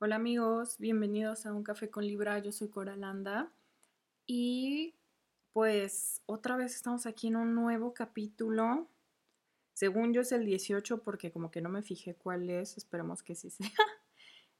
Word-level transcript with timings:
Hola 0.00 0.14
amigos, 0.14 0.76
bienvenidos 0.78 1.44
a 1.44 1.52
Un 1.52 1.64
Café 1.64 1.90
con 1.90 2.06
Libra, 2.06 2.38
yo 2.38 2.52
soy 2.52 2.68
Coralanda 2.68 3.50
y 4.28 4.94
pues 5.52 6.22
otra 6.26 6.56
vez 6.56 6.76
estamos 6.76 7.04
aquí 7.04 7.26
en 7.26 7.34
un 7.34 7.56
nuevo 7.56 7.94
capítulo. 7.94 8.86
Según 9.72 10.12
yo 10.12 10.20
es 10.20 10.30
el 10.30 10.46
18 10.46 11.02
porque 11.02 11.32
como 11.32 11.50
que 11.50 11.60
no 11.60 11.68
me 11.68 11.82
fijé 11.82 12.14
cuál 12.14 12.48
es, 12.48 12.76
esperemos 12.76 13.24
que 13.24 13.34
sí 13.34 13.50
sea. 13.50 13.72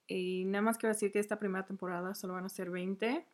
y 0.09 0.45
nada 0.45 0.62
más 0.62 0.77
quiero 0.77 0.93
decir 0.93 1.12
que 1.12 1.21
esta 1.21 1.39
primera 1.39 1.64
temporada 1.64 2.16
solo 2.16 2.34
van 2.34 2.46
a 2.46 2.48
ser 2.48 2.70
20 2.70 3.25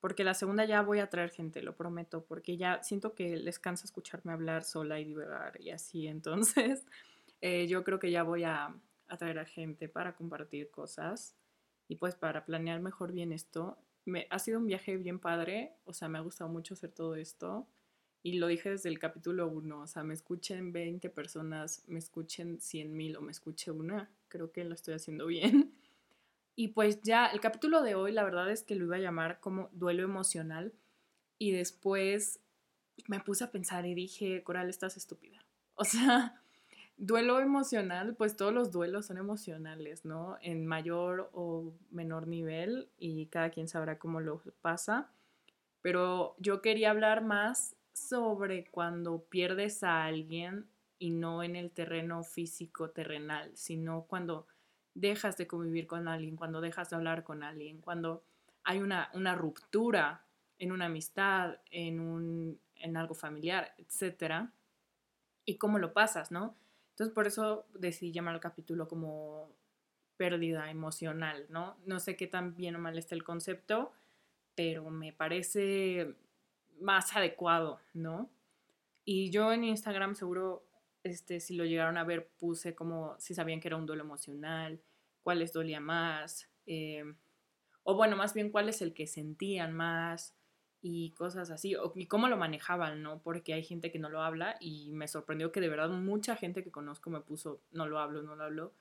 porque 0.00 0.24
la 0.24 0.32
segunda 0.32 0.64
ya 0.64 0.80
voy 0.80 1.00
a 1.00 1.10
traer 1.10 1.28
gente, 1.28 1.60
lo 1.60 1.76
prometo, 1.76 2.24
porque 2.24 2.56
ya 2.56 2.82
siento 2.82 3.14
que 3.14 3.36
les 3.36 3.58
cansa 3.58 3.84
escucharme 3.84 4.32
hablar 4.32 4.64
sola 4.64 5.00
y 5.00 5.04
divagar 5.04 5.60
y 5.60 5.68
así, 5.68 6.06
entonces 6.06 6.86
eh, 7.42 7.66
yo 7.66 7.84
creo 7.84 7.98
que 7.98 8.10
ya 8.10 8.22
voy 8.22 8.44
a 8.44 8.74
atraer 9.08 9.38
a 9.38 9.44
gente 9.44 9.88
para 9.88 10.14
compartir 10.14 10.70
cosas 10.70 11.36
y 11.88 11.96
pues 11.96 12.14
para 12.14 12.44
planear 12.44 12.80
mejor 12.80 13.12
bien 13.12 13.32
esto. 13.32 13.78
Me, 14.04 14.26
ha 14.30 14.38
sido 14.38 14.58
un 14.58 14.66
viaje 14.66 14.96
bien 14.96 15.18
padre, 15.18 15.74
o 15.84 15.92
sea, 15.92 16.08
me 16.08 16.18
ha 16.18 16.22
gustado 16.22 16.50
mucho 16.50 16.74
hacer 16.74 16.92
todo 16.92 17.16
esto 17.16 17.66
y 18.26 18.34
lo 18.38 18.48
dije 18.48 18.70
desde 18.70 18.88
el 18.88 18.98
capítulo 18.98 19.46
1, 19.46 19.82
o 19.82 19.86
sea, 19.86 20.02
me 20.02 20.12
escuchen 20.12 20.72
20 20.72 21.10
personas, 21.10 21.84
me 21.86 22.00
escuchen 22.00 22.60
100 22.60 22.96
mil 22.96 23.16
o 23.16 23.20
me 23.20 23.30
escuche 23.30 23.70
una, 23.70 24.10
creo 24.26 24.50
que 24.50 24.64
lo 24.64 24.74
estoy 24.74 24.94
haciendo 24.94 25.26
bien. 25.26 25.72
Y 26.58 26.68
pues 26.68 27.02
ya, 27.02 27.26
el 27.26 27.40
capítulo 27.40 27.82
de 27.82 27.94
hoy, 27.94 28.12
la 28.12 28.24
verdad 28.24 28.50
es 28.50 28.62
que 28.62 28.74
lo 28.74 28.86
iba 28.86 28.96
a 28.96 29.00
llamar 29.00 29.40
como 29.40 29.68
duelo 29.74 30.02
emocional 30.02 30.72
y 31.38 31.50
después 31.50 32.40
me 33.08 33.20
puse 33.20 33.44
a 33.44 33.50
pensar 33.50 33.84
y 33.84 33.94
dije, 33.94 34.42
Coral, 34.42 34.70
estás 34.70 34.96
estúpida. 34.96 35.44
O 35.78 35.84
sea, 35.84 36.42
Duelo 36.98 37.40
emocional, 37.40 38.14
pues 38.16 38.36
todos 38.36 38.54
los 38.54 38.72
duelos 38.72 39.06
son 39.06 39.18
emocionales, 39.18 40.04
¿no? 40.04 40.38
En 40.40 40.66
mayor 40.66 41.30
o 41.34 41.74
menor 41.90 42.26
nivel 42.26 42.88
y 42.98 43.26
cada 43.26 43.50
quien 43.50 43.68
sabrá 43.68 43.98
cómo 43.98 44.20
lo 44.20 44.42
pasa. 44.62 45.10
Pero 45.82 46.34
yo 46.38 46.62
quería 46.62 46.90
hablar 46.90 47.22
más 47.22 47.76
sobre 47.92 48.66
cuando 48.70 49.24
pierdes 49.24 49.82
a 49.82 50.04
alguien 50.04 50.66
y 50.98 51.10
no 51.10 51.42
en 51.42 51.54
el 51.54 51.70
terreno 51.70 52.24
físico 52.24 52.90
terrenal, 52.90 53.50
sino 53.54 54.06
cuando 54.08 54.46
dejas 54.94 55.36
de 55.36 55.46
convivir 55.46 55.86
con 55.86 56.08
alguien, 56.08 56.36
cuando 56.36 56.60
dejas 56.60 56.88
de 56.90 56.96
hablar 56.96 57.24
con 57.24 57.42
alguien, 57.42 57.80
cuando 57.82 58.22
hay 58.64 58.80
una, 58.80 59.10
una 59.12 59.34
ruptura 59.34 60.24
en 60.58 60.72
una 60.72 60.86
amistad, 60.86 61.58
en, 61.70 62.00
un, 62.00 62.58
en 62.76 62.96
algo 62.96 63.14
familiar, 63.14 63.74
etc. 63.76 64.48
Y 65.44 65.58
cómo 65.58 65.78
lo 65.78 65.92
pasas, 65.92 66.30
¿no? 66.30 66.54
Entonces 66.96 67.14
por 67.14 67.26
eso 67.26 67.66
decidí 67.74 68.10
llamar 68.10 68.32
al 68.32 68.40
capítulo 68.40 68.88
como 68.88 69.50
pérdida 70.16 70.70
emocional, 70.70 71.44
¿no? 71.50 71.76
No 71.84 72.00
sé 72.00 72.16
qué 72.16 72.26
tan 72.26 72.56
bien 72.56 72.74
o 72.74 72.78
mal 72.78 72.96
está 72.96 73.14
el 73.14 73.22
concepto, 73.22 73.92
pero 74.54 74.88
me 74.88 75.12
parece 75.12 76.14
más 76.80 77.14
adecuado, 77.14 77.80
¿no? 77.92 78.30
Y 79.04 79.28
yo 79.28 79.52
en 79.52 79.64
Instagram 79.64 80.14
seguro, 80.14 80.64
este, 81.02 81.38
si 81.38 81.54
lo 81.54 81.66
llegaron 81.66 81.98
a 81.98 82.04
ver, 82.04 82.30
puse 82.38 82.74
como 82.74 83.14
si 83.18 83.34
sabían 83.34 83.60
que 83.60 83.68
era 83.68 83.76
un 83.76 83.84
duelo 83.84 84.02
emocional, 84.02 84.80
cuál 85.22 85.40
les 85.40 85.52
dolía 85.52 85.80
más, 85.80 86.48
eh, 86.64 87.04
o 87.82 87.94
bueno, 87.94 88.16
más 88.16 88.32
bien 88.32 88.50
cuál 88.50 88.70
es 88.70 88.80
el 88.80 88.94
que 88.94 89.06
sentían 89.06 89.74
más, 89.74 90.34
y 90.82 91.10
cosas 91.12 91.50
así, 91.50 91.74
o, 91.74 91.92
y 91.94 92.06
cómo 92.06 92.28
lo 92.28 92.36
manejaban, 92.36 93.02
¿no? 93.02 93.20
Porque 93.22 93.54
hay 93.54 93.64
gente 93.64 93.90
que 93.90 93.98
no 93.98 94.08
lo 94.08 94.22
habla 94.22 94.56
y 94.60 94.92
me 94.92 95.08
sorprendió 95.08 95.52
que 95.52 95.60
de 95.60 95.68
verdad 95.68 95.90
mucha 95.90 96.36
gente 96.36 96.62
que 96.62 96.70
conozco 96.70 97.10
me 97.10 97.20
puso, 97.20 97.60
no 97.72 97.86
lo 97.86 97.98
hablo, 97.98 98.22
no 98.22 98.36
lo 98.36 98.44
hablo. 98.44 98.72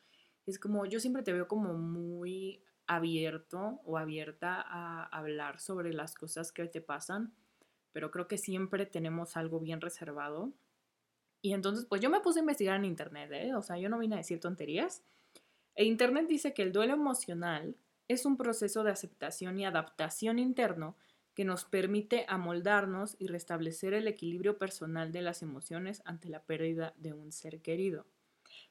Es 0.46 0.60
como, 0.60 0.86
yo 0.86 1.00
siempre 1.00 1.24
te 1.24 1.34
veo 1.34 1.48
como 1.48 1.74
muy 1.74 2.62
abierto 2.88 3.82
o 3.86 3.98
abierta 3.98 4.62
a 4.62 5.06
hablar 5.06 5.60
sobre 5.60 5.94
las 5.94 6.16
cosas 6.16 6.52
que 6.52 6.68
te 6.68 6.82
pasan, 6.82 7.34
pero 7.92 8.12
creo 8.12 8.28
que 8.28 8.38
siempre 8.38 8.86
tenemos 8.86 9.38
algo 9.38 9.60
bien 9.60 9.82
reservado. 9.82 10.54
Y 11.42 11.54
entonces, 11.54 11.86
pues 11.86 12.02
yo 12.02 12.10
me 12.10 12.20
puse 12.20 12.40
a 12.40 12.42
investigar 12.42 12.76
en 12.76 12.86
internet, 12.86 13.32
¿eh? 13.32 13.56
O 13.56 13.62
sea, 13.62 13.78
yo 13.78 13.90
no 13.90 14.00
vine 14.00 14.16
a 14.16 14.20
decir 14.20 14.40
tonterías. 14.40 15.04
E 15.76 15.86
internet 15.86 16.28
dice 16.28 16.54
que 16.54 16.64
el 16.64 16.72
duelo 16.72 16.94
emocional 16.94 17.76
es 18.08 18.26
un 18.26 18.38
proceso 18.38 18.84
de 18.84 18.92
aceptación 18.92 19.60
y 19.60 19.66
adaptación 19.66 20.40
interno 20.40 20.96
que 21.36 21.46
nos 21.46 21.66
permite 21.66 22.26
amoldarnos 22.28 23.18
y 23.20 23.28
restablecer 23.28 23.94
el 23.94 24.08
equilibrio 24.08 24.58
personal 24.58 25.12
de 25.12 25.22
las 25.22 25.42
emociones 25.44 26.02
ante 26.06 26.30
la 26.30 26.42
pérdida 26.42 26.94
de 26.98 27.14
un 27.14 27.32
ser 27.32 27.62
querido. 27.62 28.06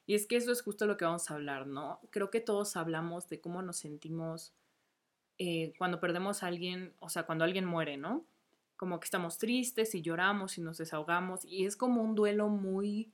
Y 0.07 0.15
es 0.15 0.27
que 0.27 0.37
eso 0.37 0.51
es 0.51 0.63
justo 0.63 0.87
lo 0.87 0.97
que 0.97 1.05
vamos 1.05 1.31
a 1.31 1.35
hablar, 1.35 1.67
¿no? 1.67 2.01
Creo 2.11 2.31
que 2.31 2.41
todos 2.41 2.77
hablamos 2.77 3.29
de 3.29 3.41
cómo 3.41 3.63
nos 3.63 3.77
sentimos 3.77 4.55
eh, 5.39 5.75
cuando 5.79 6.01
perdemos 6.01 6.43
a 6.43 6.47
alguien, 6.47 6.95
o 7.01 7.09
sea, 7.09 7.25
cuando 7.25 7.45
alguien 7.45 7.67
muere, 7.67 7.97
¿no? 7.97 8.25
Como 8.77 8.99
que 8.99 9.05
estamos 9.05 9.39
tristes 9.39 9.95
y 9.95 10.03
lloramos 10.03 10.57
y 10.59 10.63
nos 10.63 10.79
desahogamos 10.79 11.45
y 11.45 11.67
es 11.67 11.77
como 11.77 12.03
un 12.03 12.15
duelo 12.15 12.49
muy, 12.49 13.13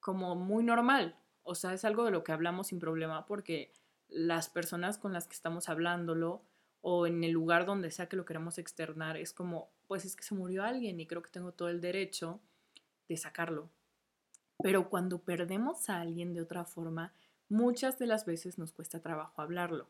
como 0.00 0.36
muy 0.36 0.64
normal. 0.64 1.16
O 1.42 1.54
sea, 1.54 1.72
es 1.72 1.84
algo 1.84 2.04
de 2.04 2.10
lo 2.10 2.24
que 2.24 2.32
hablamos 2.32 2.68
sin 2.68 2.78
problema 2.78 3.26
porque 3.26 3.72
las 4.08 4.48
personas 4.48 4.98
con 4.98 5.12
las 5.12 5.26
que 5.26 5.34
estamos 5.34 5.68
hablándolo, 5.68 6.42
o 6.86 7.06
en 7.06 7.24
el 7.24 7.30
lugar 7.30 7.64
donde 7.64 7.90
sea 7.90 8.10
que 8.10 8.16
lo 8.16 8.26
queramos 8.26 8.58
externar, 8.58 9.16
es 9.16 9.32
como, 9.32 9.70
pues 9.86 10.04
es 10.04 10.16
que 10.16 10.22
se 10.22 10.34
murió 10.34 10.64
alguien 10.64 11.00
y 11.00 11.06
creo 11.06 11.22
que 11.22 11.30
tengo 11.30 11.50
todo 11.50 11.70
el 11.70 11.80
derecho 11.80 12.40
de 13.08 13.16
sacarlo. 13.16 13.70
Pero 14.62 14.90
cuando 14.90 15.22
perdemos 15.22 15.88
a 15.88 16.02
alguien 16.02 16.34
de 16.34 16.42
otra 16.42 16.66
forma, 16.66 17.14
muchas 17.48 17.98
de 17.98 18.06
las 18.06 18.26
veces 18.26 18.58
nos 18.58 18.72
cuesta 18.72 19.00
trabajo 19.00 19.40
hablarlo. 19.40 19.88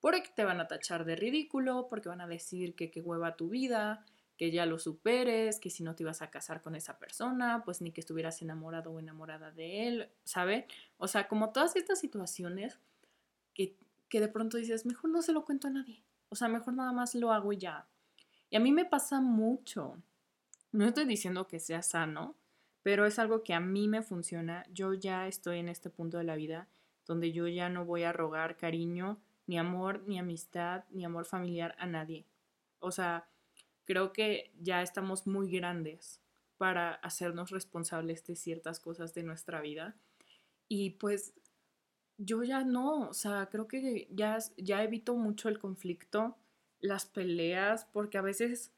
Porque 0.00 0.30
te 0.32 0.44
van 0.44 0.60
a 0.60 0.68
tachar 0.68 1.04
de 1.04 1.16
ridículo, 1.16 1.88
porque 1.88 2.08
van 2.08 2.20
a 2.20 2.28
decir 2.28 2.76
que 2.76 2.92
qué 2.92 3.00
hueva 3.00 3.34
tu 3.34 3.48
vida, 3.48 4.06
que 4.36 4.52
ya 4.52 4.66
lo 4.66 4.78
superes, 4.78 5.58
que 5.58 5.68
si 5.68 5.82
no 5.82 5.96
te 5.96 6.04
ibas 6.04 6.22
a 6.22 6.30
casar 6.30 6.62
con 6.62 6.76
esa 6.76 7.00
persona, 7.00 7.64
pues 7.64 7.80
ni 7.80 7.90
que 7.90 8.02
estuvieras 8.02 8.40
enamorado 8.40 8.92
o 8.92 9.00
enamorada 9.00 9.50
de 9.50 9.88
él, 9.88 10.08
¿sabe? 10.22 10.68
O 10.96 11.08
sea, 11.08 11.26
como 11.26 11.50
todas 11.50 11.74
estas 11.74 11.98
situaciones 11.98 12.78
que, 13.52 13.76
que 14.08 14.20
de 14.20 14.28
pronto 14.28 14.58
dices, 14.58 14.86
mejor 14.86 15.10
no 15.10 15.22
se 15.22 15.32
lo 15.32 15.44
cuento 15.44 15.66
a 15.66 15.70
nadie. 15.70 16.04
O 16.30 16.36
sea, 16.36 16.48
mejor 16.48 16.74
nada 16.74 16.92
más 16.92 17.14
lo 17.14 17.32
hago 17.32 17.52
ya. 17.52 17.86
Y 18.48 18.56
a 18.56 18.60
mí 18.60 18.72
me 18.72 18.84
pasa 18.84 19.20
mucho. 19.20 19.96
No 20.72 20.86
estoy 20.86 21.04
diciendo 21.04 21.46
que 21.46 21.60
sea 21.60 21.82
sano, 21.82 22.36
pero 22.82 23.04
es 23.04 23.18
algo 23.18 23.42
que 23.42 23.52
a 23.54 23.60
mí 23.60 23.88
me 23.88 24.02
funciona. 24.02 24.64
Yo 24.72 24.94
ya 24.94 25.26
estoy 25.26 25.58
en 25.58 25.68
este 25.68 25.90
punto 25.90 26.18
de 26.18 26.24
la 26.24 26.36
vida 26.36 26.68
donde 27.06 27.32
yo 27.32 27.48
ya 27.48 27.68
no 27.68 27.84
voy 27.84 28.04
a 28.04 28.12
rogar 28.12 28.56
cariño, 28.56 29.20
ni 29.46 29.58
amor, 29.58 30.04
ni 30.06 30.18
amistad, 30.18 30.84
ni 30.90 31.04
amor 31.04 31.24
familiar 31.24 31.74
a 31.78 31.86
nadie. 31.86 32.24
O 32.78 32.92
sea, 32.92 33.28
creo 33.84 34.12
que 34.12 34.52
ya 34.60 34.82
estamos 34.82 35.26
muy 35.26 35.50
grandes 35.50 36.20
para 36.56 36.94
hacernos 36.94 37.50
responsables 37.50 38.24
de 38.26 38.36
ciertas 38.36 38.78
cosas 38.78 39.12
de 39.14 39.24
nuestra 39.24 39.60
vida. 39.60 39.96
Y 40.68 40.90
pues 40.90 41.34
yo 42.22 42.42
ya 42.42 42.64
no, 42.64 43.08
o 43.08 43.14
sea, 43.14 43.48
creo 43.50 43.66
que 43.66 44.06
ya, 44.10 44.38
ya 44.58 44.82
evito 44.82 45.14
mucho 45.14 45.48
el 45.48 45.58
conflicto, 45.58 46.36
las 46.80 47.06
peleas, 47.06 47.86
porque 47.92 48.18
a 48.18 48.22
veces 48.22 48.72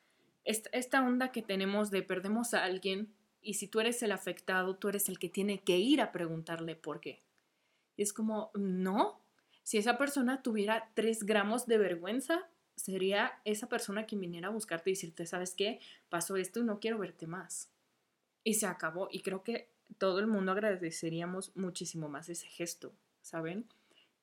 esta, 0.44 1.02
onda 1.02 1.32
que 1.32 1.42
tenemos 1.42 1.90
de 1.90 2.02
perdemos 2.02 2.54
a 2.54 2.62
alguien 2.62 3.12
y 3.40 3.54
si 3.54 3.66
tú 3.66 3.80
eres 3.80 4.00
el 4.04 4.12
afectado, 4.12 4.76
tú 4.76 4.88
eres 4.88 5.08
el 5.08 5.18
que 5.18 5.28
tiene 5.28 5.60
que 5.60 5.78
ir 5.78 6.00
a 6.00 6.12
preguntarle 6.12 6.76
por 6.76 7.00
qué. 7.00 7.20
Y 7.96 8.02
es 8.02 8.12
como, 8.12 8.52
no, 8.54 9.20
si 9.64 9.76
esa 9.78 9.98
persona 9.98 10.42
tuviera 10.42 10.90
tres 10.94 11.24
gramos 11.24 11.66
de 11.66 11.78
vergüenza, 11.78 12.48
sería 12.76 13.40
esa 13.44 13.68
persona 13.68 14.06
quien 14.06 14.20
viniera 14.20 14.48
a 14.48 14.52
buscarte 14.52 14.90
y 14.90 14.92
decirte, 14.92 15.26
¿sabes 15.26 15.54
qué? 15.56 15.80
Pasó 16.08 16.36
esto 16.36 16.60
y 16.60 16.64
no 16.64 16.78
quiero 16.78 16.98
verte 16.98 17.26
más. 17.26 17.70
Y 18.44 18.54
se 18.54 18.66
acabó. 18.66 19.08
Y 19.10 19.22
creo 19.22 19.42
que 19.42 19.68
todo 19.98 20.20
el 20.20 20.28
mundo 20.28 20.52
agradeceríamos 20.52 21.50
muchísimo 21.56 22.08
más 22.08 22.28
ese 22.28 22.46
gesto. 22.46 22.92
¿Saben? 23.22 23.66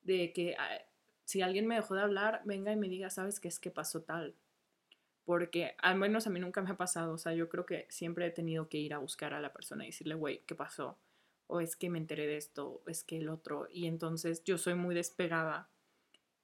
De 0.04 0.32
que 0.34 0.56
ah, 0.58 0.82
si 1.26 1.42
alguien 1.42 1.68
me 1.68 1.76
dejó 1.76 1.96
de 1.96 2.02
hablar, 2.02 2.42
venga 2.46 2.72
y 2.72 2.76
me 2.76 2.90
diga, 2.90 3.10
¿sabes 3.10 3.40
qué 3.40 3.48
es 3.48 3.60
que 3.60 3.72
pasó 3.72 4.02
tal? 4.02 4.36
Porque 5.26 5.76
al 5.78 5.96
menos 5.96 6.26
a 6.26 6.32
mí 6.32 6.40
nunca 6.40 6.62
me 6.62 6.72
ha 6.72 6.78
pasado, 6.78 7.14
o 7.14 7.18
sea, 7.18 7.34
yo 7.34 7.50
creo 7.50 7.66
que 7.66 7.86
siempre 7.90 8.26
he 8.26 8.32
tenido 8.32 8.68
que 8.68 8.80
ir 8.80 8.96
a 8.96 8.98
buscar 8.98 9.34
a 9.34 9.40
la 9.40 9.54
persona 9.54 9.84
y 9.84 9.88
decirle, 9.90 10.16
güey, 10.16 10.42
¿qué 10.48 10.56
pasó? 10.56 10.98
O 11.46 11.62
es 11.62 11.76
que 11.76 11.90
me 11.90 12.00
enteré 12.00 12.26
de 12.26 12.38
esto, 12.38 12.82
o 12.84 12.90
es 12.90 13.04
que 13.04 13.18
el 13.18 13.30
otro. 13.30 13.68
Y 13.72 13.86
entonces 13.86 14.44
yo 14.44 14.58
soy 14.58 14.74
muy 14.74 14.96
despegada. 14.96 15.70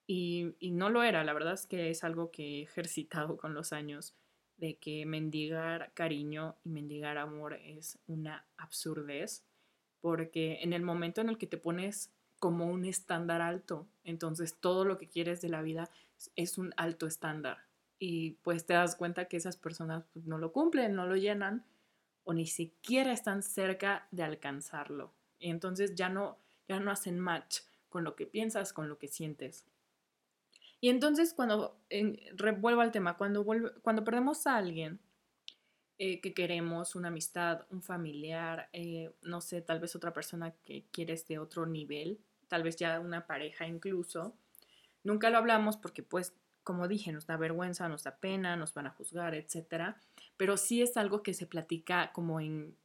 Y, 0.05 0.53
y 0.59 0.69
no 0.69 0.91
lo 0.91 1.01
era, 1.01 1.23
la 1.23 1.33
verdad 1.33 1.53
es 1.53 1.65
que 1.65 1.89
es 1.89 2.03
algo 2.03 2.29
que 2.29 2.59
he 2.59 2.61
ejercitado 2.61 3.37
con 3.37 3.55
los 3.55 3.73
años, 3.73 4.13
de 4.57 4.77
que 4.77 5.05
mendigar 5.07 5.91
cariño 5.95 6.57
y 6.63 6.69
mendigar 6.69 7.17
amor 7.17 7.53
es 7.53 7.97
una 8.05 8.45
absurdez, 8.57 9.43
porque 9.99 10.59
en 10.61 10.73
el 10.73 10.83
momento 10.83 11.21
en 11.21 11.29
el 11.29 11.39
que 11.39 11.47
te 11.47 11.57
pones 11.57 12.11
como 12.45 12.67
un 12.67 12.85
estándar 12.85 13.41
alto. 13.41 13.87
Entonces 14.03 14.53
todo 14.53 14.85
lo 14.85 14.99
que 14.99 15.09
quieres 15.09 15.41
de 15.41 15.49
la 15.49 15.63
vida 15.63 15.89
es 16.35 16.59
un 16.59 16.75
alto 16.77 17.07
estándar. 17.07 17.57
Y 17.97 18.33
pues 18.43 18.67
te 18.67 18.75
das 18.75 18.95
cuenta 18.95 19.25
que 19.25 19.37
esas 19.37 19.57
personas 19.57 20.03
pues, 20.13 20.27
no 20.27 20.37
lo 20.37 20.51
cumplen, 20.51 20.93
no 20.93 21.07
lo 21.07 21.15
llenan 21.15 21.65
o 22.23 22.35
ni 22.35 22.45
siquiera 22.45 23.11
están 23.11 23.41
cerca 23.41 24.07
de 24.11 24.21
alcanzarlo. 24.21 25.11
Y 25.39 25.49
entonces 25.49 25.95
ya 25.95 26.07
no, 26.07 26.37
ya 26.67 26.79
no 26.79 26.91
hacen 26.91 27.19
match 27.19 27.61
con 27.89 28.03
lo 28.03 28.15
que 28.15 28.27
piensas, 28.27 28.73
con 28.73 28.89
lo 28.89 28.99
que 28.99 29.07
sientes. 29.07 29.65
Y 30.79 30.89
entonces 30.89 31.33
cuando, 31.33 31.79
vuelvo 32.59 32.81
al 32.81 32.91
tema, 32.91 33.17
cuando, 33.17 33.43
cuando 33.81 34.03
perdemos 34.03 34.45
a 34.45 34.57
alguien 34.57 34.99
eh, 35.97 36.21
que 36.21 36.35
queremos, 36.35 36.93
una 36.93 37.07
amistad, 37.07 37.65
un 37.71 37.81
familiar, 37.81 38.69
eh, 38.71 39.11
no 39.23 39.41
sé, 39.41 39.63
tal 39.63 39.79
vez 39.79 39.95
otra 39.95 40.13
persona 40.13 40.53
que 40.63 40.83
quieres 40.91 41.25
de 41.25 41.39
otro 41.39 41.65
nivel, 41.65 42.19
tal 42.47 42.63
vez 42.63 42.75
ya 42.77 42.99
una 42.99 43.27
pareja 43.27 43.67
incluso, 43.67 44.35
nunca 45.03 45.29
lo 45.29 45.37
hablamos 45.37 45.77
porque 45.77 46.03
pues, 46.03 46.33
como 46.63 46.87
dije, 46.87 47.11
nos 47.11 47.27
da 47.27 47.37
vergüenza, 47.37 47.87
nos 47.89 48.03
da 48.03 48.17
pena, 48.17 48.55
nos 48.55 48.73
van 48.73 48.87
a 48.87 48.91
juzgar, 48.91 49.35
etc. 49.35 49.95
Pero 50.37 50.57
sí 50.57 50.81
es 50.81 50.97
algo 50.97 51.21
que 51.23 51.33
se 51.33 51.45
platica 51.45 52.11
como 52.11 52.39
en, 52.39 52.75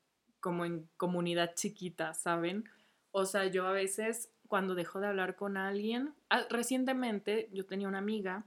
como 0.41 0.65
en 0.65 0.89
comunidad 0.97 1.55
chiquita, 1.55 2.13
¿saben? 2.15 2.65
O 3.13 3.25
sea, 3.25 3.47
yo 3.47 3.67
a 3.67 3.73
veces 3.73 4.31
cuando 4.51 4.75
dejo 4.75 4.99
de 4.99 5.07
hablar 5.07 5.37
con 5.37 5.57
alguien. 5.57 6.13
Ah, 6.29 6.45
recientemente 6.51 7.49
yo 7.53 7.67
tenía 7.67 7.87
una 7.87 7.99
amiga 7.99 8.45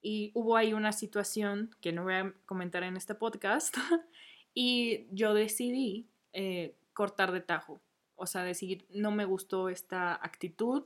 y 0.00 0.32
hubo 0.34 0.56
ahí 0.56 0.72
una 0.72 0.92
situación 0.92 1.76
que 1.82 1.92
no 1.92 2.04
voy 2.04 2.14
a 2.14 2.34
comentar 2.46 2.82
en 2.84 2.96
este 2.96 3.14
podcast 3.14 3.76
y 4.54 5.06
yo 5.14 5.34
decidí 5.34 6.08
eh, 6.32 6.74
cortar 6.94 7.32
de 7.32 7.42
tajo. 7.42 7.82
O 8.16 8.26
sea, 8.26 8.42
decir, 8.42 8.86
no 8.90 9.10
me 9.10 9.24
gustó 9.24 9.68
esta 9.68 10.14
actitud, 10.14 10.84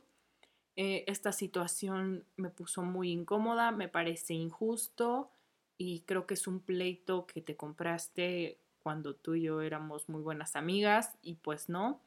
eh, 0.76 1.04
esta 1.06 1.32
situación 1.32 2.24
me 2.36 2.50
puso 2.50 2.82
muy 2.82 3.10
incómoda, 3.10 3.70
me 3.70 3.88
parece 3.88 4.34
injusto 4.34 5.30
y 5.78 6.00
creo 6.00 6.26
que 6.26 6.34
es 6.34 6.46
un 6.46 6.60
pleito 6.60 7.26
que 7.26 7.40
te 7.40 7.56
compraste 7.56 8.58
cuando 8.82 9.14
tú 9.14 9.34
y 9.34 9.42
yo 9.42 9.60
éramos 9.62 10.08
muy 10.08 10.22
buenas 10.22 10.56
amigas 10.56 11.16
y 11.22 11.34
pues 11.34 11.68
no, 11.68 12.00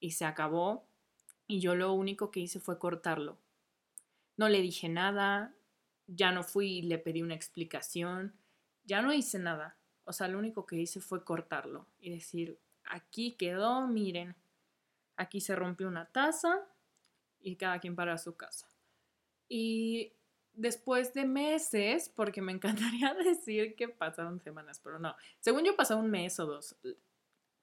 y 0.00 0.12
se 0.12 0.24
acabó 0.24 0.84
y 1.46 1.60
yo 1.60 1.74
lo 1.74 1.92
único 1.92 2.30
que 2.30 2.40
hice 2.40 2.60
fue 2.60 2.78
cortarlo. 2.78 3.36
No 4.36 4.48
le 4.48 4.62
dije 4.62 4.88
nada, 4.88 5.52
ya 6.06 6.32
no 6.32 6.44
fui 6.44 6.78
y 6.78 6.82
le 6.82 6.98
pedí 6.98 7.22
una 7.22 7.34
explicación, 7.34 8.34
ya 8.84 9.02
no 9.02 9.12
hice 9.12 9.38
nada. 9.38 9.76
O 10.04 10.12
sea, 10.12 10.28
lo 10.28 10.38
único 10.38 10.66
que 10.66 10.76
hice 10.76 11.00
fue 11.00 11.24
cortarlo 11.24 11.86
y 12.00 12.10
decir, 12.10 12.58
aquí 12.84 13.32
quedó, 13.32 13.86
miren, 13.86 14.34
aquí 15.20 15.40
se 15.40 15.54
rompió 15.54 15.86
una 15.86 16.06
taza 16.06 16.66
y 17.40 17.56
cada 17.56 17.78
quien 17.78 17.94
para 17.94 18.18
su 18.18 18.36
casa. 18.36 18.66
Y 19.48 20.14
después 20.54 21.12
de 21.14 21.26
meses, 21.26 22.08
porque 22.08 22.42
me 22.42 22.52
encantaría 22.52 23.14
decir 23.14 23.76
que 23.76 23.88
pasaron 23.88 24.40
semanas, 24.40 24.80
pero 24.82 24.98
no, 24.98 25.14
según 25.40 25.64
yo 25.64 25.76
pasó 25.76 25.96
un 25.98 26.10
mes 26.10 26.40
o 26.40 26.46
dos. 26.46 26.76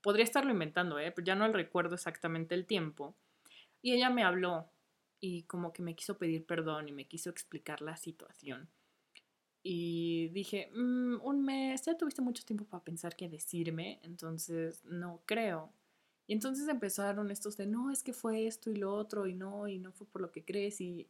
Podría 0.01 0.24
estarlo 0.24 0.51
inventando, 0.51 1.00
¿eh? 1.00 1.12
pero 1.12 1.25
ya 1.25 1.36
no 1.36 1.51
recuerdo 1.51 1.95
exactamente 1.95 2.56
el 2.56 2.65
tiempo. 2.65 3.15
Y 3.81 3.94
ella 3.94 4.10
me 4.10 4.24
habló 4.24 4.69
y 5.19 5.44
como 5.44 5.74
que 5.74 5.81
me 5.81 5.95
quiso 5.95 6.18
pedir 6.18 6.45
perdón 6.45 6.88
y 6.88 6.92
me 6.92 7.07
quiso 7.07 7.30
explicar 7.30 7.81
la 7.81 7.98
situación. 7.98 8.69
Y 9.63 10.30
dije, 10.30 10.71
mm, 10.74 11.19
un 11.21 11.44
mes, 11.44 11.83
ya 11.83 11.98
tuviste 11.98 12.21
mucho 12.21 12.45
tiempo 12.45 12.65
para 12.65 12.83
pensar 12.83 13.15
qué 13.15 13.27
decirme, 13.27 14.00
entonces 14.03 14.86
no 14.86 15.21
creo. 15.25 15.74
Y 16.27 16.33
entonces 16.33 16.68
empezaron 16.68 17.31
estos 17.31 17.57
de, 17.57 17.65
no, 17.65 17.89
es 17.89 18.03
que 18.03 18.13
fue 18.13 18.47
esto 18.47 18.69
y 18.69 18.75
lo 18.75 18.94
otro 18.94 19.27
y 19.27 19.33
no, 19.33 19.68
y 19.68 19.79
no 19.79 19.91
fue 19.91 20.06
por 20.07 20.21
lo 20.21 20.31
que 20.31 20.44
crees. 20.44 20.81
Y, 20.81 21.07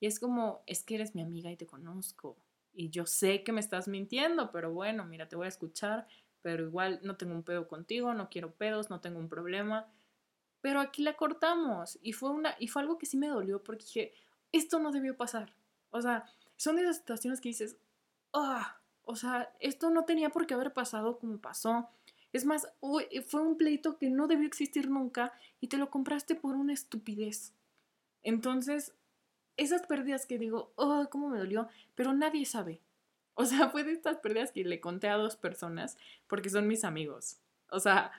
es 0.00 0.18
como, 0.18 0.62
es 0.66 0.82
que 0.82 0.94
eres 0.94 1.14
mi 1.14 1.20
amiga 1.20 1.50
y 1.50 1.56
te 1.56 1.66
conozco. 1.66 2.36
Y 2.72 2.88
yo 2.88 3.04
sé 3.04 3.42
que 3.42 3.52
me 3.52 3.60
estás 3.60 3.88
mintiendo, 3.88 4.50
pero 4.50 4.72
bueno, 4.72 5.04
mira, 5.04 5.28
te 5.28 5.36
voy 5.36 5.46
a 5.46 5.48
escuchar, 5.48 6.06
pero 6.40 6.64
igual 6.64 7.00
no 7.02 7.16
tengo 7.16 7.34
un 7.34 7.42
pedo 7.42 7.68
contigo, 7.68 8.14
no 8.14 8.30
quiero 8.30 8.52
pedos, 8.52 8.88
no 8.88 9.00
tengo 9.00 9.18
un 9.18 9.28
problema 9.28 9.90
pero 10.60 10.80
aquí 10.80 11.02
la 11.02 11.16
cortamos 11.16 11.98
y 12.02 12.12
fue, 12.12 12.30
una, 12.30 12.54
y 12.58 12.68
fue 12.68 12.82
algo 12.82 12.98
que 12.98 13.06
sí 13.06 13.16
me 13.16 13.28
dolió 13.28 13.62
porque 13.62 13.84
dije, 13.84 14.14
esto 14.52 14.78
no 14.78 14.92
debió 14.92 15.16
pasar. 15.16 15.54
O 15.90 16.02
sea, 16.02 16.26
son 16.56 16.78
esas 16.78 16.98
situaciones 16.98 17.40
que 17.40 17.48
dices, 17.48 17.76
ah, 18.32 18.78
o 19.02 19.16
sea, 19.16 19.52
esto 19.60 19.90
no 19.90 20.04
tenía 20.04 20.30
por 20.30 20.46
qué 20.46 20.54
haber 20.54 20.72
pasado 20.72 21.18
como 21.18 21.38
pasó. 21.38 21.88
Es 22.32 22.44
más, 22.44 22.68
fue 23.26 23.42
un 23.42 23.56
pleito 23.56 23.98
que 23.98 24.10
no 24.10 24.28
debió 24.28 24.46
existir 24.46 24.88
nunca 24.88 25.32
y 25.60 25.66
te 25.68 25.78
lo 25.78 25.90
compraste 25.90 26.34
por 26.34 26.54
una 26.54 26.72
estupidez. 26.72 27.52
Entonces, 28.22 28.94
esas 29.56 29.82
pérdidas 29.82 30.26
que 30.26 30.38
digo, 30.38 30.72
oh, 30.76 31.08
cómo 31.10 31.28
me 31.28 31.38
dolió, 31.38 31.68
pero 31.94 32.12
nadie 32.12 32.44
sabe. 32.44 32.80
O 33.34 33.46
sea, 33.46 33.70
fue 33.70 33.84
de 33.84 33.92
estas 33.92 34.18
pérdidas 34.18 34.52
que 34.52 34.64
le 34.64 34.80
conté 34.80 35.08
a 35.08 35.16
dos 35.16 35.34
personas 35.34 35.96
porque 36.26 36.50
son 36.50 36.66
mis 36.66 36.84
amigos. 36.84 37.38
O 37.70 37.80
sea, 37.80 38.12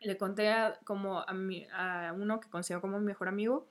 le 0.00 0.18
conté 0.18 0.50
a, 0.50 0.78
como 0.84 1.20
a, 1.20 1.32
mi, 1.32 1.66
a 1.72 2.12
uno 2.14 2.38
que 2.38 2.50
considero 2.50 2.82
como 2.82 2.98
mi 2.98 3.06
mejor 3.06 3.28
amigo. 3.28 3.66